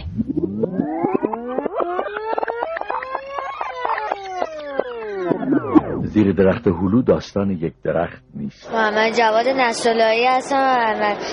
[6.16, 8.72] زیر درخت هلو داستان یک درخت نیست.
[8.72, 10.56] محمد جواد نسلایی هستم.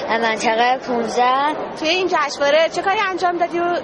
[0.09, 1.23] از منطقه 15
[1.79, 3.75] توی این جشنواره چه کاری انجام دادی و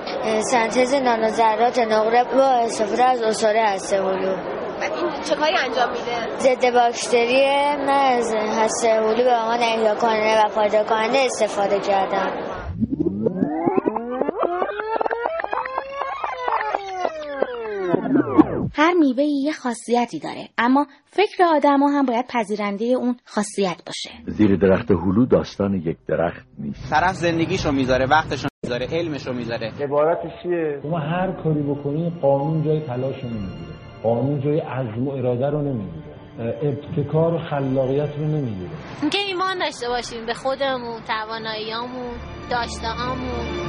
[0.41, 4.35] سنتز نانوذرات نقره با استفاده از اصاره هسته هلو.
[4.81, 7.45] این چه کاری انجام میده؟ ضد باکتری
[7.85, 12.31] من از هسته هلو به عنوان احیا کننده و پایدار کننده استفاده کردم.
[18.79, 20.49] هر میوه یه خاصیتی داره.
[20.57, 24.09] اما فکر آدما هم باید پذیرنده اون خاصیت باشه.
[24.27, 26.89] زیر درخت هلو داستان یک درخت نیست.
[26.89, 29.71] طرف زندگیشو می‌ذاره وقتشو می‌ذاره علمشو می‌ذاره.
[29.81, 33.73] عبارتش چیه؟ شما هر کاری بکنی قانون جای تلاش نمی‌گیره.
[34.03, 36.09] قانون جای عزم و اراده رو نمی‌گیره.
[36.39, 38.71] ابتکار و خلاقیت رو نمی‌گیره.
[39.01, 42.13] اینکه ایمان داشته باشیم به خودمون تواناییامون
[42.51, 43.68] داشتههامون.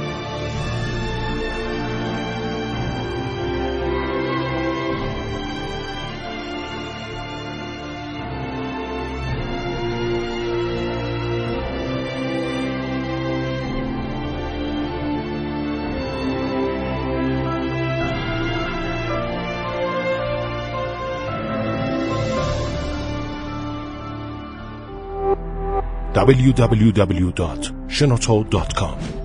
[26.21, 29.21] www.shenoto.com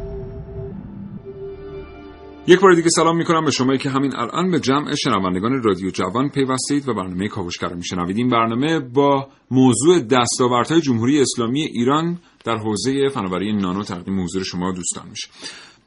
[2.48, 6.28] یک بار دیگه سلام می‌کنم به شما که همین الان به جمع شنوندگان رادیو جوان
[6.28, 8.16] پیوستید و برنامه کاوشگر رو میشنوید.
[8.16, 14.72] این برنامه با موضوع دستاوردهای جمهوری اسلامی ایران در حوزه فناوری نانو تقدیم حضور شما
[14.72, 15.28] دوستان میشه.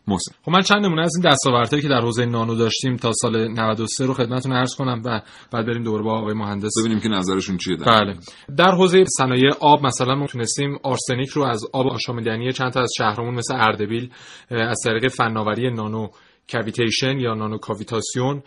[0.08, 3.48] محسن خب من چند نمونه از این دستاوردهایی که در حوزه نانو داشتیم تا سال
[3.48, 6.72] 93 رو خدمتتون عرض کنم و بعد بریم دوباره با آقای مهندس.
[6.80, 8.16] ببینیم که نظرشون چیه در بله.
[8.58, 12.90] در حوزه صنایع آب مثلا ما تونستیم آرسنیک رو از آب آشامیدنی چند تا از
[12.98, 14.10] شهرمون مثل اردبیل
[14.50, 16.08] از طریق فناوری نانو
[16.50, 18.44] کویتیشن یا نانو کاویتاسیون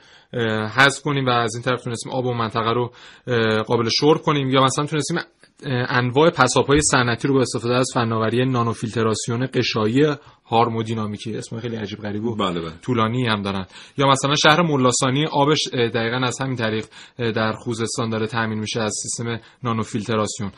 [0.76, 2.92] حذف کنیم و از این طرف تونستیم آب و منطقه رو
[3.66, 5.18] قابل شرب کنیم یا مثلا تونستیم
[5.88, 10.06] انواع پساب‌های صنعتی رو با استفاده از فناوری نانو فیلتراسیون قشایی
[10.46, 12.72] هارمودینامیکی اسم خیلی عجیب غریب و بله بله.
[12.82, 13.66] طولانی هم دارن.
[13.98, 16.86] یا مثلا شهر ملاسانی آبش دقیقا از همین طریق
[17.18, 20.52] در خوزستان داره تامین میشه از سیستم نانو فیلتراسیون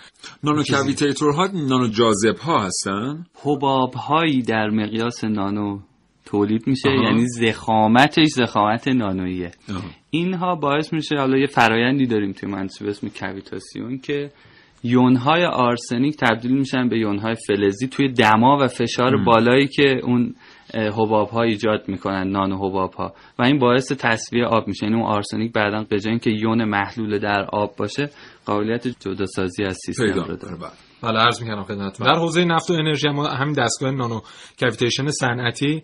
[0.44, 5.78] نانو کویتیتورها نانو جاذب ها هستن؟ حباب هایی در مقیاس نانو
[6.34, 7.02] تولید میشه آها.
[7.02, 9.80] یعنی ضخامتش ضخامت نانویه آها.
[10.10, 14.30] اینها باعث میشه حالا یه فرایندی داریم توی به اسم کاویتاسیون که
[14.82, 19.24] یونهای آرسنیک تبدیل میشن به یونهای فلزی توی دما و فشار ام.
[19.24, 20.34] بالایی که اون
[20.74, 25.06] حباب ها ایجاد می‌کنن نانو حباب ها و این باعث تصفیه آب میشه یعنی اون
[25.06, 28.10] آرسنیک بعدا به اینکه یون محلول در آب باشه
[28.46, 30.58] قابلیت جداسازی از سیستم رو داره
[31.04, 32.06] بله عرض می‌کنم خدمتتون.
[32.06, 34.20] در حوزه نفت و انرژی ما همین دستگاه نانو
[34.58, 35.82] کویتیشن صنعتی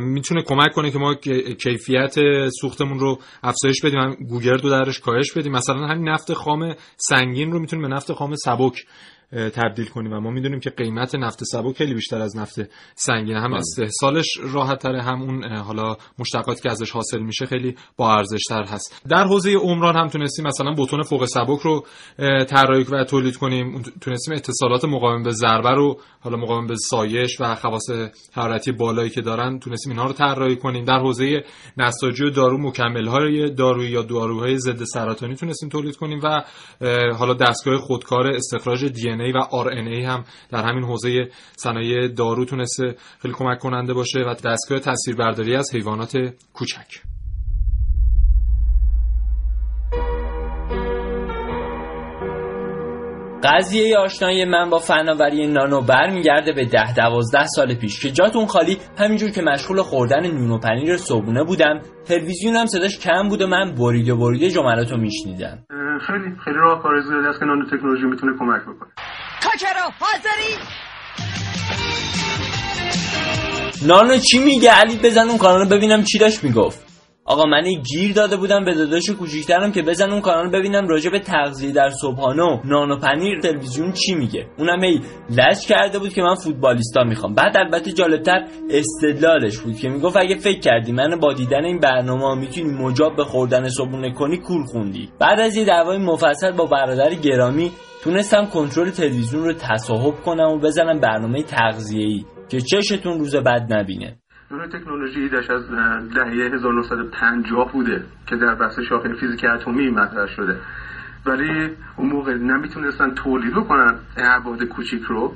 [0.00, 1.14] می‌تونه کمک کنه که ما
[1.62, 2.14] کیفیت
[2.60, 4.00] سوختمون رو افزایش بدیم.
[4.00, 5.52] هم گوگرد رو درش کاهش بدیم.
[5.52, 8.86] مثلا همین نفت خام سنگین رو می‌تونیم به نفت خام سبک
[9.32, 10.12] تبدیل کنیم.
[10.12, 12.60] و ما می‌دونیم که قیمت نفت سبک خیلی بیشتر از نفت
[12.94, 18.14] سنگین هم استحصالش راحت تره هم اون حالا مشتقاتی که ازش حاصل میشه خیلی با
[18.14, 19.02] ارزش تر هست.
[19.08, 21.86] در حوزه عمران هم تونستیم مثلا بتون فوق سبک رو
[22.44, 23.82] طراحی و تولید کنیم.
[24.00, 27.90] تونستیم اتصالات مقاوم به ضربه رو حالا مقاوم به سایش و خواص
[28.32, 30.84] حرارتی بالایی که دارن تونستیم اینها رو طراحی کنیم.
[30.84, 31.44] در حوزه
[31.76, 36.42] نساجی و دارو مکمل های دارویی یا داروهای ضد سرطانی تونستیم تولید کنیم و
[37.18, 43.34] حالا دستگاه خودکار استخراج دی و RNA هم در همین حوزه صنایع دارو تونسته خیلی
[43.34, 46.16] کمک کننده باشه و دستگاه تصویربرداری از حیوانات
[46.52, 47.13] کوچک.
[53.44, 58.78] قضیه آشنایی من با فناوری نانو برمیگرده به ده دوازده سال پیش که جاتون خالی
[58.98, 63.74] همینجور که مشغول خوردن نون و پنیر صبحونه بودم تلویزیونم صداش کم بود و من
[63.74, 65.58] بریده بریده جملاتو میشنیدم.
[66.06, 68.90] خیلی خیلی راهکار زیادی است که نانو تکنولوژی می‌تونه کمک بکنه.
[69.42, 70.54] کاکرو حاضری؟
[73.86, 76.93] نانو چی میگه؟ علی بزن اون کانال ببینم چی داشت می‌گفت.
[77.26, 81.10] آقا من یه گیر داده بودم به داداش کوچیکترم که بزن اون کانال ببینم راجع
[81.10, 84.46] به تغذیه در صبحانه و نان و پنیر تلویزیون چی میگه.
[84.58, 87.34] اونم ای لج کرده بود که من فوتبالیستا می‌خوام.
[87.34, 92.40] بعد البته جالبتر استدلالش بود که می‌گفت اگه فکر کردی من با دیدن این برنامه
[92.40, 95.08] می‌تونی مجاب به خوردن صبحونه کنی کول خوندی.
[95.20, 100.58] بعد از یه دعوای مفصل با برادر گرامی تونستم کنترل تلویزیون رو تصاحب کنم و
[100.58, 104.18] بزنم برنامه تغذیه‌ای که چشتون روز بد نبینه.
[104.50, 105.70] نور تکنولوژی ایدش از
[106.14, 110.60] دهه 1950 بوده که در بحث شاخه فیزیک اتمی مطرح شده.
[111.26, 115.32] ولی اون موقع نمی‌تونستن تولید بکنن ابعاد کوچیک رو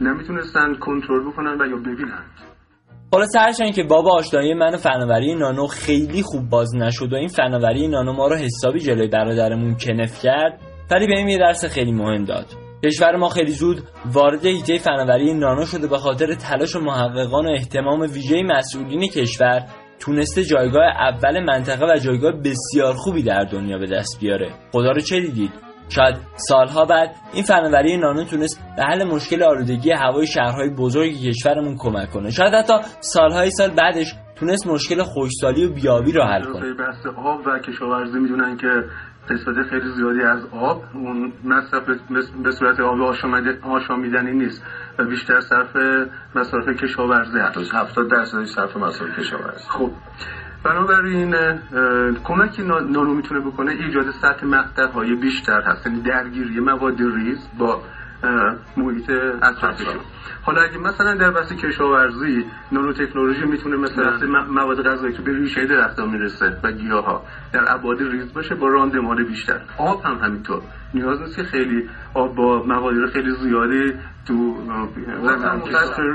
[0.00, 2.22] نمی‌تونستن کنترل بکنن و یا ببینن.
[3.10, 7.88] خلاصه هرچند که بابا آشنایی من فناوری نانو خیلی خوب باز نشد و این فناوری
[7.88, 12.67] نانو ما رو حسابی جلوی برادرمون کنف کرد ولی بهم یه درس خیلی مهم داد.
[12.84, 17.50] کشور ما خیلی زود وارد هیته فناوری نانو شده به خاطر تلاش و محققان و
[17.50, 19.64] اهتمام ویژه مسئولین کشور
[20.00, 24.50] تونسته جایگاه اول منطقه و جایگاه بسیار خوبی در دنیا به دست بیاره.
[24.72, 25.52] خدا رو چه دیدید؟
[25.88, 31.76] شاید سالها بعد این فناوری نانو تونست به حل مشکل آلودگی هوای شهرهای بزرگ کشورمون
[31.78, 32.30] کمک کنه.
[32.30, 36.74] شاید حتی سالهای سال بعدش تونست مشکل خشکسالی و بیابی رو حل کنه.
[36.74, 38.68] بحث آب و کشاورزی می‌دونن که
[39.32, 40.84] استفاده خیلی زیادی از آب.
[40.94, 41.82] اون مصرف
[42.44, 43.00] به صورت آب
[43.62, 44.66] آشامیدنی نیست.
[44.98, 45.76] و بیشتر صرف
[46.34, 47.74] مصرف کشاورزی هست.
[47.74, 49.90] 70 درصد صرف مصرف کشاورزی خب.
[50.64, 51.34] بنابراین
[52.24, 55.86] کمکی نانو می‌تونه بکنه ایجاد سطح مقطع های بیشتر هست.
[55.86, 57.82] یعنی درگیری مواد ریز با
[58.76, 59.10] محیط
[59.42, 60.00] اطرافشون.
[60.42, 65.66] حالا اگه مثلا در بحث کشاورزی نانو تکنولوژی می‌تونه مثلا مواد غذایی که به ریشه
[65.66, 69.60] درختها می‌رسه و گیاه ها در ابعاد ریز باشه با راندمان بیشتر.
[69.78, 70.62] آب هم همینطور.
[70.94, 73.92] نیاز نیست که خیلی آب با مقادیر خیلی زیادی
[74.26, 74.56] تو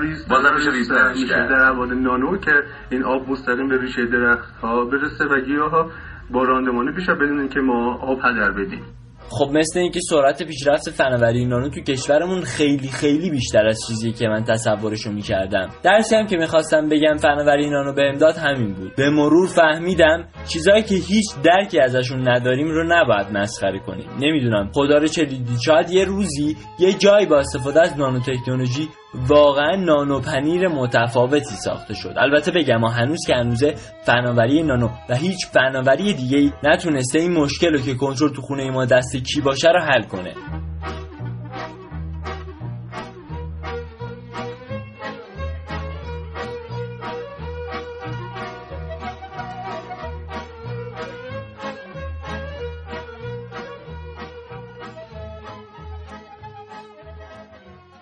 [0.01, 5.39] ریز میشه در ابعاد نانو که این آب مستقیم به ریشه درخت ها برسه و
[5.39, 5.91] گیاه ها
[6.31, 8.83] با راندمان بیشتر بدون اینکه ما آب هدر بدیم.
[9.29, 14.27] خب مثل اینکه سرعت پیشرفت فناوری نانو تو کشورمون خیلی خیلی بیشتر از چیزی که
[14.27, 15.69] من تصورشو می‌کردم.
[15.83, 18.95] درسی هم که می‌خواستم بگم فناوری نانو به امداد همین بود.
[18.95, 24.09] به مرور فهمیدم چیزایی که هیچ درکی ازشون نداریم رو نباید مسخره کنیم.
[24.19, 24.71] نمی‌دونم.
[24.73, 29.76] خدا رو چه دیدی شاید یه روزی یه جایی با استفاده از نانو تکنولوژی واقعا
[29.76, 32.13] نانو پنیر متفاوتی ساخته شد.
[32.17, 37.34] البته بگم ما هنوز که هنوزه فناوری نانو و هیچ فناوری دیگه ای نتونسته این
[37.34, 40.34] مشکل رو که کنترل تو خونه ما دست کی باشه رو حل کنه.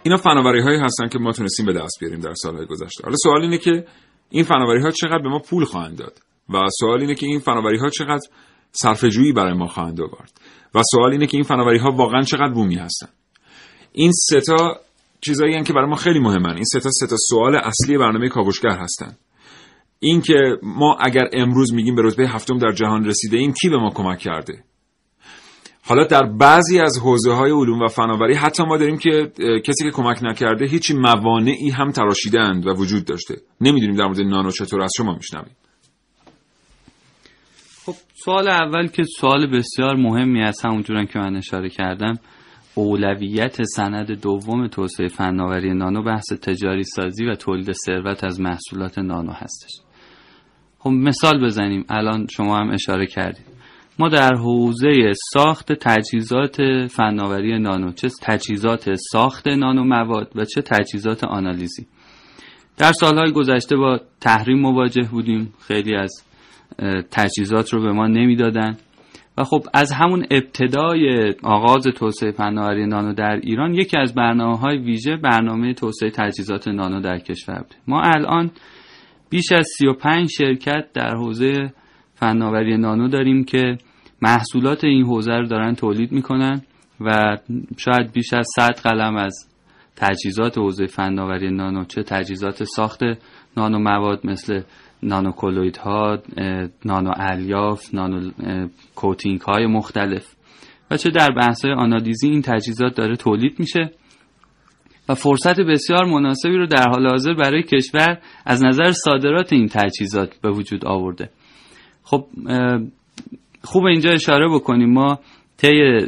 [0.03, 3.03] اینا فناوری هایی هستن که ما تونستیم به دست بیاریم در سالهای گذشته.
[3.03, 3.85] حالا سوال اینه که
[4.29, 7.77] این فناوری ها چقدر به ما پول خواهند داد؟ و سوال اینه که این فناوری
[7.77, 8.27] ها چقدر
[8.71, 10.31] صرفه برای ما خواهند آورد؟
[10.75, 13.09] و سوال اینه که این فناوری ها واقعا چقدر بومی هستن؟
[13.91, 14.79] این سه تا
[15.21, 16.55] چیزایی که برای ما خیلی مهمن.
[16.55, 19.17] این سه تا سه تا سوال اصلی برنامه کاوشگر هستن.
[19.99, 23.77] این که ما اگر امروز میگیم به رتبه هفتم در جهان رسیده ایم کی به
[23.77, 24.63] ما کمک کرده؟
[25.83, 29.31] حالا در بعضی از حوزه های علوم و فناوری حتی ما داریم که
[29.65, 33.35] کسی که کمک نکرده هیچی موانعی هم تراشیدند و وجود داشته.
[33.61, 35.55] نمی‌دونیم در مورد نانو چطور از شما میشنویم.
[37.85, 42.19] خب سوال اول که سوال بسیار مهمی از همونجورن که من اشاره کردم
[42.75, 49.31] اولویت سند دوم توسعه فناوری نانو بحث تجاری سازی و تولید ثروت از محصولات نانو
[49.31, 49.71] هستش.
[50.79, 51.85] خب مثال بزنیم.
[51.89, 53.50] الان شما هم اشاره کردید.
[54.01, 61.23] ما در حوزه ساخت تجهیزات فناوری نانو چه تجهیزات ساخت نانو مواد و چه تجهیزات
[61.23, 61.87] آنالیزی.
[62.77, 65.53] در سالهای گذشته با تحریم مواجه بودیم.
[65.67, 66.23] خیلی از
[67.11, 68.77] تجهیزات رو به ما نمی‌دادن.
[69.37, 74.77] و خب از همون ابتدای آغاز توسعه فناوری نانو در ایران یکی از برنامه های
[74.77, 77.75] ویژه برنامه توسعه تجهیزات نانو در کشور بود.
[77.87, 78.51] ما الان
[79.29, 81.73] بیش از 35 شرکت در حوزه
[82.13, 83.77] فناوری نانو داریم که
[84.21, 86.61] محصولات این حوزه رو دارن تولید می‌کنن
[87.01, 87.37] و
[87.77, 89.47] شاید بیش از 100 قلم از
[89.95, 92.99] تجهیزات حوزه فناوری نانو چه تجهیزات ساخت
[93.57, 94.61] نانو مواد مثل
[95.03, 95.31] نانو
[95.83, 96.17] ها،
[96.85, 98.31] نانو الیاف، نانو
[98.95, 100.35] کوتینگ های مختلف.
[100.91, 103.91] و چه در بحث‌های آنالیزی این تجهیزات داره تولید میشه.
[105.09, 110.41] و فرصت بسیار مناسبی رو در حال حاضر برای کشور از نظر صادرات این تجهیزات
[110.41, 111.29] به وجود آورده.
[112.03, 112.25] خب
[113.63, 114.93] خوب اینجا اشاره بکنیم.
[114.93, 115.19] ما
[115.57, 115.99] طی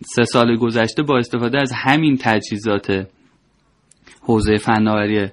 [0.00, 3.06] سه سال گذشته با استفاده از همین تجهیزات
[4.22, 5.26] حوزه فناوری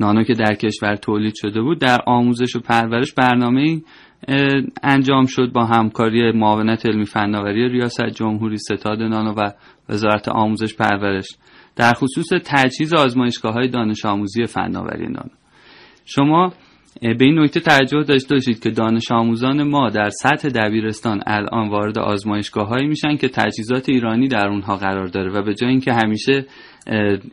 [0.00, 3.80] نانو که در کشور تولید شده بود در آموزش و پرورش برنامه
[4.82, 9.50] انجام شد با همکاری معاونت علمی فناوری ریاست جمهوری ستاد نانو و
[9.88, 11.26] وزارت آموزش پرورش.
[11.76, 15.30] در خصوص تجهیز آزمایشگاه های دانش آموزی فناوری نانو.
[16.04, 16.52] شما
[17.00, 21.98] به این نکته توجه داشته باشید که دانش آموزان ما در سطح دبیرستان الان وارد
[21.98, 26.46] آزمایشگاه هایی میشن که تجهیزات ایرانی در اونها قرار داره و به جای اینکه همیشه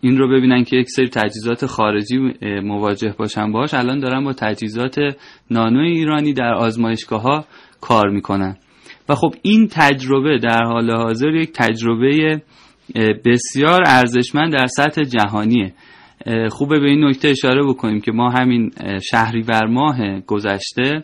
[0.01, 2.17] این رو ببینن که یک سری تجهیزات خارجی
[2.63, 4.95] مواجه باشن باش الان دارن با تجهیزات
[5.51, 7.45] نانو ایرانی در آزمایشگاه ها
[7.81, 8.57] کار می‌کنن.
[9.09, 12.41] و خب این تجربه در حال حاضر یک تجربه
[13.25, 15.73] بسیار ارزشمند در سطح جهانیه.
[16.49, 18.71] خوبه به این نکته اشاره بکنیم که ما همین
[19.09, 21.03] شهریور ماه گذشته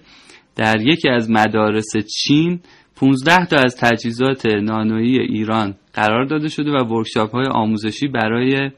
[0.55, 2.59] در یکی از مدارس چین
[2.95, 8.72] 15 تا از تجهیزات نانویی ایران قرار داده شده و ورکشاپ های آموزشی برای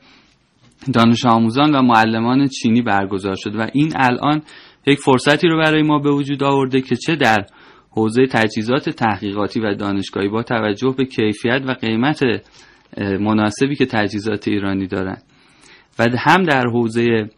[0.94, 4.42] دانش آموزان و معلمان چینی برگزار شده و این الان
[4.88, 7.46] یک فرصتی رو برای ما به وجود آورده که چه در
[7.92, 12.24] حوزه تجهیزات تحقیقاتی و دانشگاهی با توجه به کیفیت و قیمت
[13.20, 15.24] مناسبی که تجهیزات ایرانی دارند
[16.00, 17.30] و هم در حوزه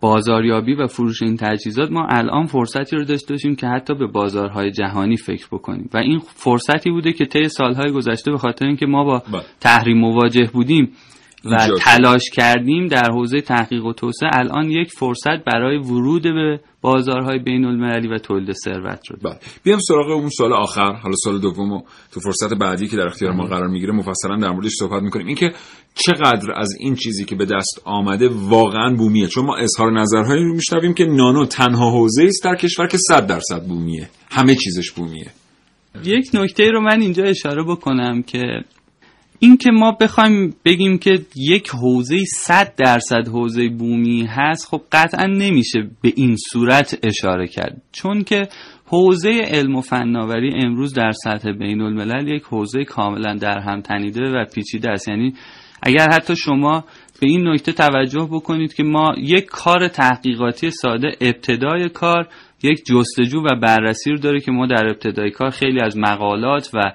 [0.00, 4.70] بازاریابی و فروش این تجهیزات ما الان فرصتی رو داشته باشیم که حتی به بازارهای
[4.70, 5.90] جهانی فکر بکنیم.
[5.94, 9.22] و این فرصتی بوده که طی سالهای گذشته به خاطر اینکه ما با
[9.60, 10.92] تحریم مواجه بودیم
[11.44, 14.30] و تلاش کردیم در حوزه تحقیق و توسعه.
[14.32, 19.18] الان یک فرصت برای ورود به بازارهای بین المللی و تولید ثروت شد.
[19.22, 19.38] بله.
[19.64, 21.82] بیام سراغ اون سال آخر حالا سال دوم
[22.12, 25.26] تو فرصت بعدی که در اختیار ما قرار می‌گیره مفصلا در موردش صحبت می‌کنیم.
[25.26, 25.52] اینکه
[25.94, 30.54] چقدر از این چیزی که به دست آمده واقعا بومیه؟ چون ما اظهار نظرهایی رو
[30.54, 34.08] میشنویم که نانو تنها حوزه است در کشور که 100 درصد بومیه.
[34.30, 35.26] همه چیزش بومیه.
[36.04, 38.64] یک نکته رو من اینجا اشاره بکنم که
[39.40, 45.26] این که ما بخوایم بگیم که یک حوزه 100 درصد حوزه بومی هست خب قطعا
[45.26, 47.82] نمیشه به این صورت اشاره کرد.
[47.92, 48.48] چون که
[48.86, 54.30] حوزه علم و فناوری امروز در سطح بین الملل یک حوزه کاملا در هم تنیده
[54.30, 55.08] و پیچیده است.
[55.08, 55.34] یعنی
[55.82, 56.84] اگر حتی شما
[57.20, 62.28] به این نکته توجه بکنید که ما یک کار تحقیقاتی ساده ابتدای کار
[62.62, 66.92] یک جستجو و بررسی رو داره که ما در ابتدای کار خیلی از مقالات و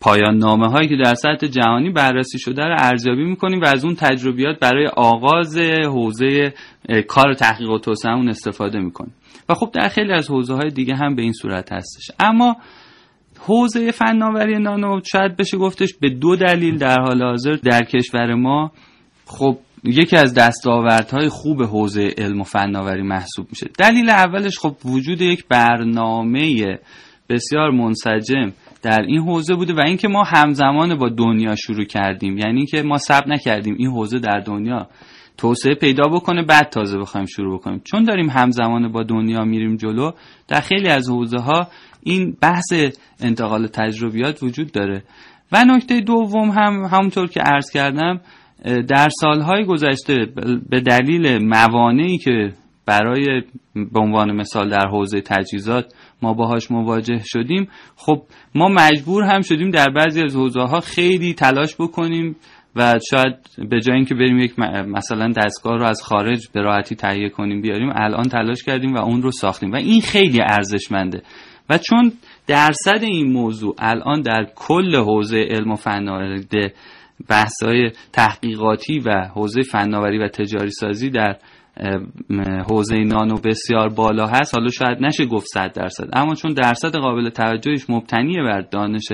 [0.00, 3.94] پایان نامه هایی که در سطح جهانی بررسی شده رو ارزیابی می‌کنیم و از اون
[3.94, 6.54] تجربیات برای آغاز حوزه
[7.08, 9.14] کار تحقیق و توسعه استفاده می‌کنیم.
[9.48, 12.10] و خب در خیلی از حوزه های دیگه هم به این صورت هستش.
[12.20, 12.56] اما
[13.40, 18.72] حوزه فناوری نانو شاید بشه گفتش به دو دلیل در حال حاضر در کشور ما.
[19.26, 23.66] خب یکی از دستاوردهای خوب حوزه علم و فناوری محسوب میشه.
[23.78, 26.78] دلیل اولش خب وجود یک برنامه
[27.28, 28.52] بسیار منسجم
[28.82, 32.38] در این حوزه بوده و اینکه ما همزمان با دنیا شروع کردیم.
[32.38, 34.88] یعنی که ما صبر نکردیم این حوزه در دنیا
[35.38, 37.80] توسعه پیدا بکنه بعد تازه بخوایم شروع بکنیم.
[37.84, 40.10] چون داریم همزمان با دنیا میریم جلو
[40.48, 41.68] در خیلی از حوزه ها
[42.02, 42.72] این بحث
[43.20, 45.02] انتقال تجربیات وجود داره.
[45.52, 48.20] و نکته دوم هم همونطور که عرض کردم
[48.88, 50.14] در سالهای گذشته
[50.68, 52.52] به دلیل موانعی که
[52.86, 53.42] برای
[53.74, 57.68] به عنوان مثال در حوزه تجهیزات ما باهاش مواجه شدیم.
[57.96, 58.22] خب
[58.54, 62.36] ما مجبور هم شدیم در بعضی از حوزه ها خیلی تلاش بکنیم
[62.76, 63.34] و شاید
[63.70, 64.58] به جای اینکه بریم یک
[64.88, 69.22] مثلا دستگاه رو از خارج به راحتی تهیه کنیم بیاریم الان تلاش کردیم و اون
[69.22, 69.72] رو ساختیم.
[69.72, 71.22] و این خیلی ارزشمنده.
[71.70, 72.12] و چون
[72.46, 76.46] درصد این موضوع الان در کل حوزه علم و فناوری
[77.28, 81.36] بحث‌های تحقیقاتی و حوزه فناوری و تجاری سازی در
[82.70, 84.54] حوزه نانو بسیار بالا هست.
[84.54, 86.08] حالا شاید نشه گفت صد درصد.
[86.12, 89.08] اما چون درصد قابل توجهش مبتنی بر دانش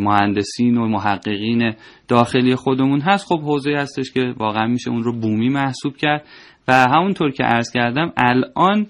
[0.00, 1.74] مهندسین و محققین
[2.08, 6.26] داخلی خودمون هست خب حوزه هستش که واقعا میشه اون رو بومی محسوب کرد.
[6.68, 8.86] و همونطور که عرض کردم الان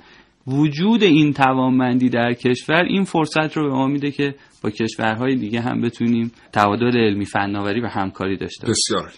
[0.47, 5.61] وجود این توانمندی در کشور این فرصت رو به ما میده که با کشورهای دیگه
[5.61, 8.97] هم بتونیم تبادل علمی فناوری و همکاری داشته باشیم.
[8.97, 9.13] بسیار.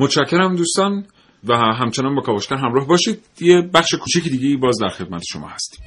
[0.00, 1.04] متشکرم دوستان.
[1.48, 5.84] و همچنان با کاوشگر همراه باشید یه بخش کوچیک دیگه باز در خدمت شما هستیم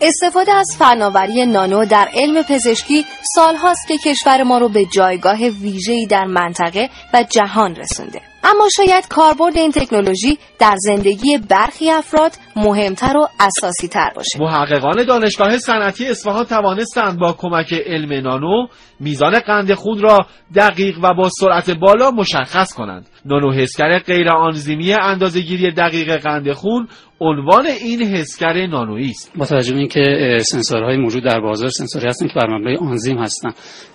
[0.00, 3.04] استفاده از فناوری نانو در علم پزشکی
[3.34, 8.27] سالهاست که کشور ما رو به جایگاه ویژه‌ای در منطقه و جهان رسونده.
[8.50, 14.38] اما شاید کاربرد این تکنولوژی در زندگی برخی افراد مهمتر و اساسی تر باشه.
[14.40, 18.66] محققان دانشگاه صنعتی اصفهان توانستند با کمک علم نانو
[19.00, 23.08] میزان قند خون را دقیق و با سرعت بالا مشخص کنند.
[23.24, 26.88] نانو حسگر غیر آنزیمی اندازه‌گیری دقیق قند خون
[27.20, 29.32] عنوان این حسگر نانویی است.
[29.36, 33.50] با توجه به اینکه سنسورهای موجود در بازار سنسوری هستن که بر مبنای آنزیم هستن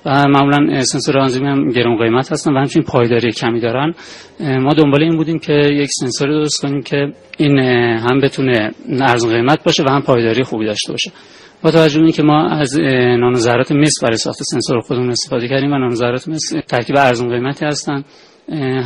[0.06, 3.94] و معمولا سنسور آنزیم هم گران قیمت هستن و همچنین پایداری کمی دارن
[4.40, 7.60] ما دنبال این بودیم که یک سنسور درست کنیم که این
[8.10, 11.12] هم بتونه ارزان قیمت باشه و هم پایداری خوبی داشته باشه
[11.64, 12.80] با توجه به اینکه ما از
[13.20, 17.30] نانو ذرات مس برای ساخت سنسور خودمون استفاده کردیم و نانو ذرات مس ترکیب ارزان
[17.30, 18.04] قیمتی هستن.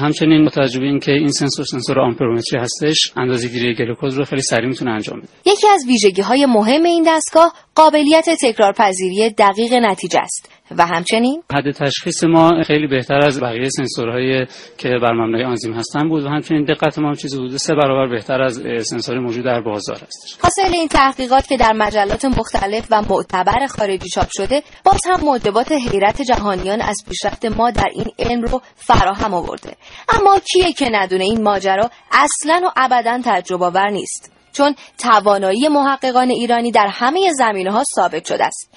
[0.01, 4.67] همچنین با توجه به اینکه این سنسور سنسور آمپرومتری هستش اندازه‌گیری گلوکوز رو خیلی سریع
[4.67, 5.27] می‌تونه انجام بده.
[5.45, 10.51] یکی از ویژگی های مهم این دستگاه قابلیت تکرارپذیری دقیق نتیجه است.
[10.71, 14.45] و همچنین حد تشخیص ما خیلی بهتر از بقیه سنسورهایی
[14.77, 18.41] که بر مبنای آنزیم هستن بود و همچنین دقت ما چیزی حدود سه برابر بهتر
[18.41, 20.39] از سنسور موجود در بازار است.
[20.43, 25.71] حاصل این تحقیقات که در مجلات مختلف و معتبر خارجی چاپ شده باز هم موجبات
[25.71, 29.75] حیرت جهانیان از پیشرفت ما در این علم رو فراهم آورده.
[30.09, 36.29] اما کیه که ندونه این ماجرا اصلا و ابدا تجربه آور نیست؟ چون توانایی محققان
[36.29, 38.73] ایرانی در همه زمینه ها ثابت شده است.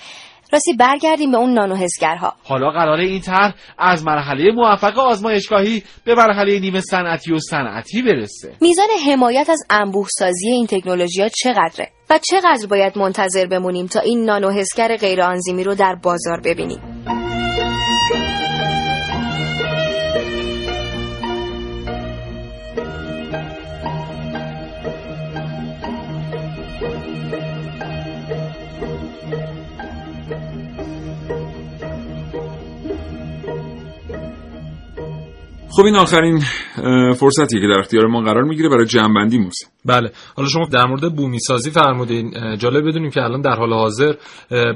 [0.53, 2.35] راستی برگردیم به اون نانو حسگرها.
[2.45, 8.53] حالا قراره این طرح از مرحله موفق آزمایشگاهی به مرحله نیمه صنعتی و صنعتی برسه.
[8.61, 14.01] میزان حمایت از انبوه سازی این تکنولوژی ها چقدره و چقدر باید منتظر بمونیم تا
[14.01, 16.81] این نانو حسگر غیر آنزیمی رو در بازار ببینیم؟
[35.81, 36.39] خب این آخرین
[37.13, 40.11] فرصتیه که در اختیار ما قرار می‌گیره برای جمعبندی موسی بله.
[40.37, 44.15] حالا شما در مورد بومی سازی فرمودین جالب بدونیم که الان در حال حاضر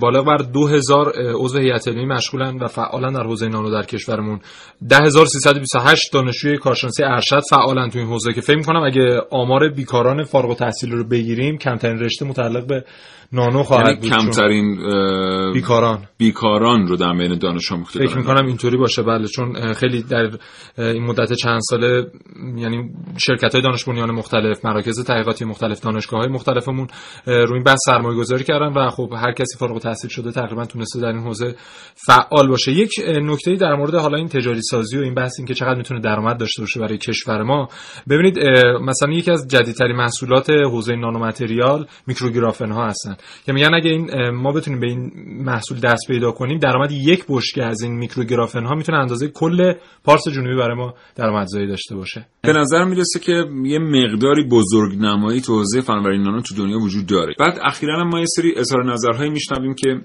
[0.01, 4.41] بالغ بر 2000 عضو هیئت علمی مشغولن و فعالن در حوزه نانو در کشورمون.
[4.89, 10.49] 10328 دانشجوی کارشناسی ارشد فعالن تو این حوزه که فکر می‌کنم اگه آمار بیکاران فارغ
[10.49, 12.85] التحصیل رو بگیریم کمترین رشته متعلق به
[13.33, 14.77] نانو خواهد یعنی بود کمترین
[15.53, 15.99] بیکاران.
[16.19, 19.03] بیکاران رو در بین دانش آموخته فکر می‌کنم اینطوری باشه.
[19.03, 20.31] بله چون خیلی در
[20.79, 22.07] این مدت چند ساله
[22.57, 26.89] یعنی شرکت های دانش بنیان مختلف مراکز تحقیقاتی مختلف دانشگاه های مختلفمون
[27.27, 31.01] روی این بحث سرمایه گذاری کردن و خب هر کسی فارغ التحصیل شده تقریبا تونسته
[31.01, 31.55] در این حوزه
[31.95, 32.73] فعال باشه.
[32.73, 32.91] یک
[33.23, 36.39] نکته در مورد حالا این تجاری سازی و این بحث این که چقدر می‌تونه درآمد
[36.39, 37.69] داشته باشه برای کشور ما.
[38.11, 38.39] ببینید
[38.81, 43.14] مثلا یکی از جدیدترین محصولات حوزه نانو متریال میکروگرافن ها هستن.
[43.47, 47.65] که میگن اگه این ما بتونیم به این محصول دست پیدا کنیم درآمد یک بشکه
[47.65, 49.73] از این میکروگرافن ها می‌تونه اندازه کل
[50.05, 52.27] پارس جنوبی برای ما درآمدزایی داشته باشه.
[52.43, 57.07] به نظر می‌رسه که یه مقداری بزرگ نمایی تو حوزه فناوری نانو تو دنیا وجود
[57.07, 57.35] داره.
[57.39, 60.01] بعد اخیرا ما یه سری اظهار نظرهایی میشنویم که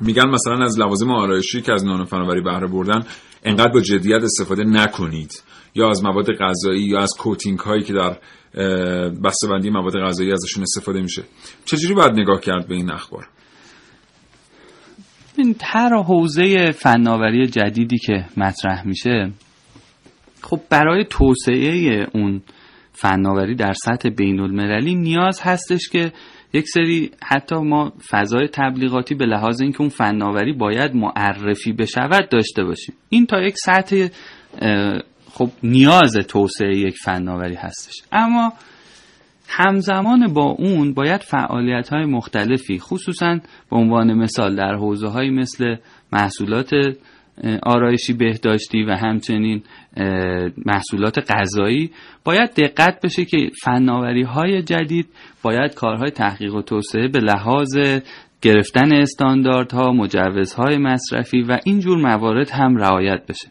[0.00, 3.02] میگن مثلا از لوازم آرایشی که از نانو فناوری بهره بردن
[3.44, 5.42] انقدر با جدیت استفاده نکنید.
[5.74, 8.16] یا از مواد غذایی یا از کوتینگ هایی که در
[9.24, 11.22] بسته‌بندی مواد غذایی ازشون استفاده میشه.
[11.64, 13.28] چجوری باید نگاه کرد به این اخبار؟
[15.38, 19.30] این هر حوزه فناوری جدیدی که مطرح میشه
[20.42, 22.42] خب برای توسعه اون
[22.92, 26.12] فناوری در سطح بین المللی نیاز هستش که
[26.52, 32.64] یک سری حتی ما فضای تبلیغاتی به لحاظ اینکه اون فناوری باید معرفی بشود داشته
[32.64, 32.94] باشیم.
[33.08, 34.08] این تا یک سطح
[35.34, 37.94] خب نیاز توسعه یک فناوری هستش.
[38.12, 38.52] اما
[39.48, 43.38] همزمان با اون باید فعالیت های مختلفی خصوصا
[43.70, 45.76] به عنوان مثال در حوزه های مثل
[46.12, 46.70] محصولات
[47.62, 49.62] آرایشی بهداشتی و همچنین
[50.66, 51.90] محصولات غذایی
[52.24, 55.08] باید دقت بشه که فناوری های جدید
[55.42, 57.78] باید کارهای تحقیق و توسعه به لحاظ
[58.42, 63.48] گرفتن استانداردها مجوزهای مصرفی و اینجور موارد هم رعایت بشه.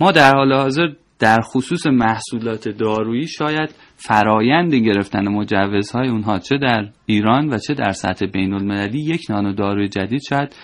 [0.00, 0.88] ما در حال حاضر
[1.20, 7.92] در خصوص محصولات دارویی شاید فرایند گرفتن مجوزهای اونها چه در ایران و چه در
[7.92, 10.54] سطح بین المللی یک نانو داروی جدید شاید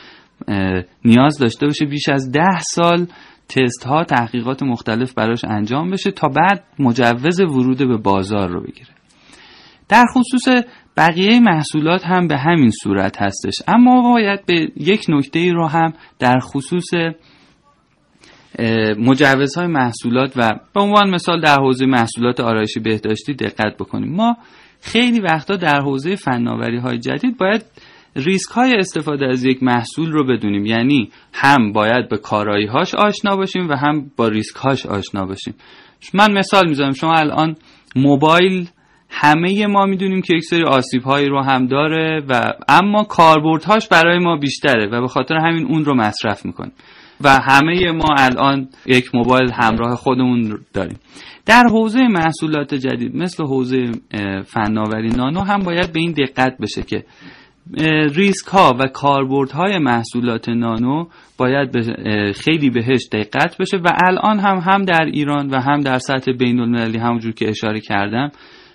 [1.05, 3.07] نیاز داشته باشه بیش از ده سال
[3.49, 8.89] تست ها تحقیقات مختلف براش انجام بشه تا بعد مجوز ورود به بازار رو بگیره.
[9.89, 10.65] در خصوص
[10.97, 13.55] بقیه محصولات هم به همین صورت هستش.
[13.69, 16.91] اما باید به یک نکته رو هم در خصوص
[18.99, 24.13] مجوزهای محصولات و به عنوان مثال در حوزه محصولات آرایشی بهداشتی دقت بکنیم.
[24.13, 24.37] ما
[24.81, 27.65] خیلی وقتا در حوزه فناوری های جدید باید
[28.17, 30.67] ریسک های استفاده از یک محصول رو بدونیم.
[30.67, 35.55] یعنی هم باید به کارایی هاش آشنا باشیم و هم با ریسک هاش آشنا باشیم.
[36.15, 36.93] من مثال می‌زنم.
[36.93, 37.57] شما الان
[37.97, 38.69] موبایل
[39.11, 44.19] همه ما می‌دونیم که یک سری آسیب هایی رو هم داره و اما کاربردهاش برای
[44.19, 46.73] ما بیشتره و به خاطر همین اون رو مصرف می‌کنیم.
[47.21, 50.99] و همه ما الان یک موبایل همراه خودمون داریم.
[51.47, 53.93] در حوزه محصولات جدید مثل حوزه
[54.45, 57.05] فناوری نانو هم باید به این دقت بشه که
[58.15, 61.05] ریسک ها و کاربرد های محصولات نانو
[61.39, 61.69] باید
[62.33, 66.61] خیلی بهش دقت بشه و الان هم هم در ایران و هم در سطح بین
[66.61, 68.31] المللی همونجور که اشاره کردم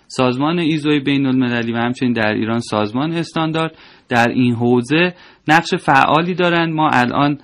[0.08, 3.78] سازمان ایزوی بین المللی و همچنین در ایران سازمان استاندارد
[4.10, 5.14] در این حوزه
[5.52, 7.38] نقش فعالی دارند ما الان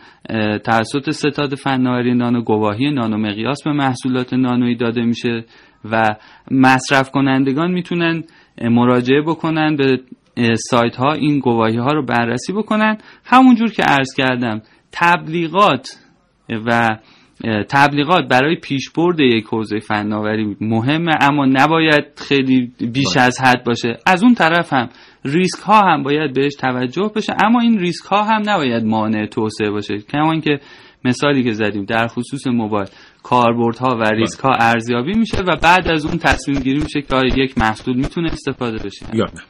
[0.60, 5.46] توسط ستاد فناوری نانو گواهی نانو مقیاس به محصولات نانویی داده میشه
[5.92, 6.16] و
[6.52, 8.24] مصرف کنندگان می‌تونن
[8.62, 10.00] مراجعه بکنن به
[10.56, 12.98] سایت ها این گواهی ها رو بررسی بکنن.
[13.26, 15.90] همونجور که عرض کردم تبلیغات
[16.66, 16.98] و
[17.70, 23.98] تبلیغات برای پیشبرد یک حوزه فناوری مهمه اما نباید خیلی بیش از حد باشه.
[24.06, 24.90] از اون طرف هم
[25.26, 29.70] ریسک ها هم باید بهش توجه بشه اما این ریسک ها هم نباید مانع توسعه
[29.70, 29.98] باشه.
[29.98, 30.60] کما اینکه
[31.06, 32.88] مثالی که زدیم در خصوص موبایل
[33.24, 37.58] کاربردها و ریسک ها ارزیابی میشه و بعد از اون تصمیم گیری میشه که یک
[37.58, 39.44] محصول می‌تونه استفاده بشه یادم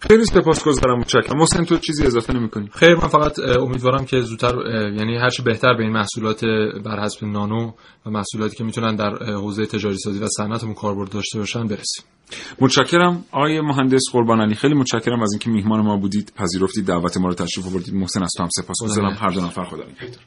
[0.00, 1.38] خیلی سپاسگزارم متشکرم.
[1.38, 4.54] محسن تو چیزی اضافه نمی‌کنی؟ خیر من فقط امیدوارم که زودتر
[4.96, 6.44] یعنی هر چه بهتر به این محصولات
[6.84, 7.72] بر حسب نانو
[8.06, 12.04] و محصولاتی که می‌تونن در حوزه تجاری سازی و صنعتمون کاربرد داشته باشن برسیم.
[12.60, 13.24] متشکرم.
[13.32, 17.34] آقای مهندس قربان علی خیلی متشکرم از اینکه میهمان ما بودید پذیرفتید دعوت ما رو
[17.34, 17.94] تشریف آوردید.
[17.94, 19.16] محسن از تو هم سپاسگزارم.
[19.20, 20.24] هر دو نفر خدا نگهدار.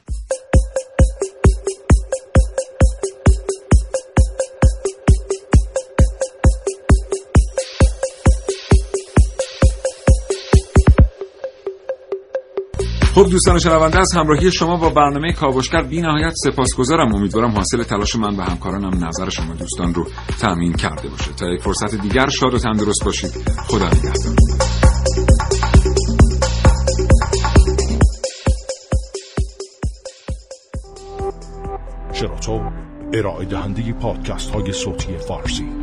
[13.15, 17.15] خب دوستان شنونده از همراهی شما با برنامه کاوشگر بی نهایت سپاسگزارم.
[17.15, 20.07] امیدوارم حاصل تلاش من و همکارانم نظر شما دوستان رو
[20.39, 21.31] تأمین کرده باشه.
[21.31, 23.31] تا یک فرصت دیگر شاد و تندرست باشید.
[23.67, 24.35] خدا نگهدار.
[32.13, 32.59] شراطو
[33.13, 35.82] ارائه دهنده پادکست های صوتی فارسی.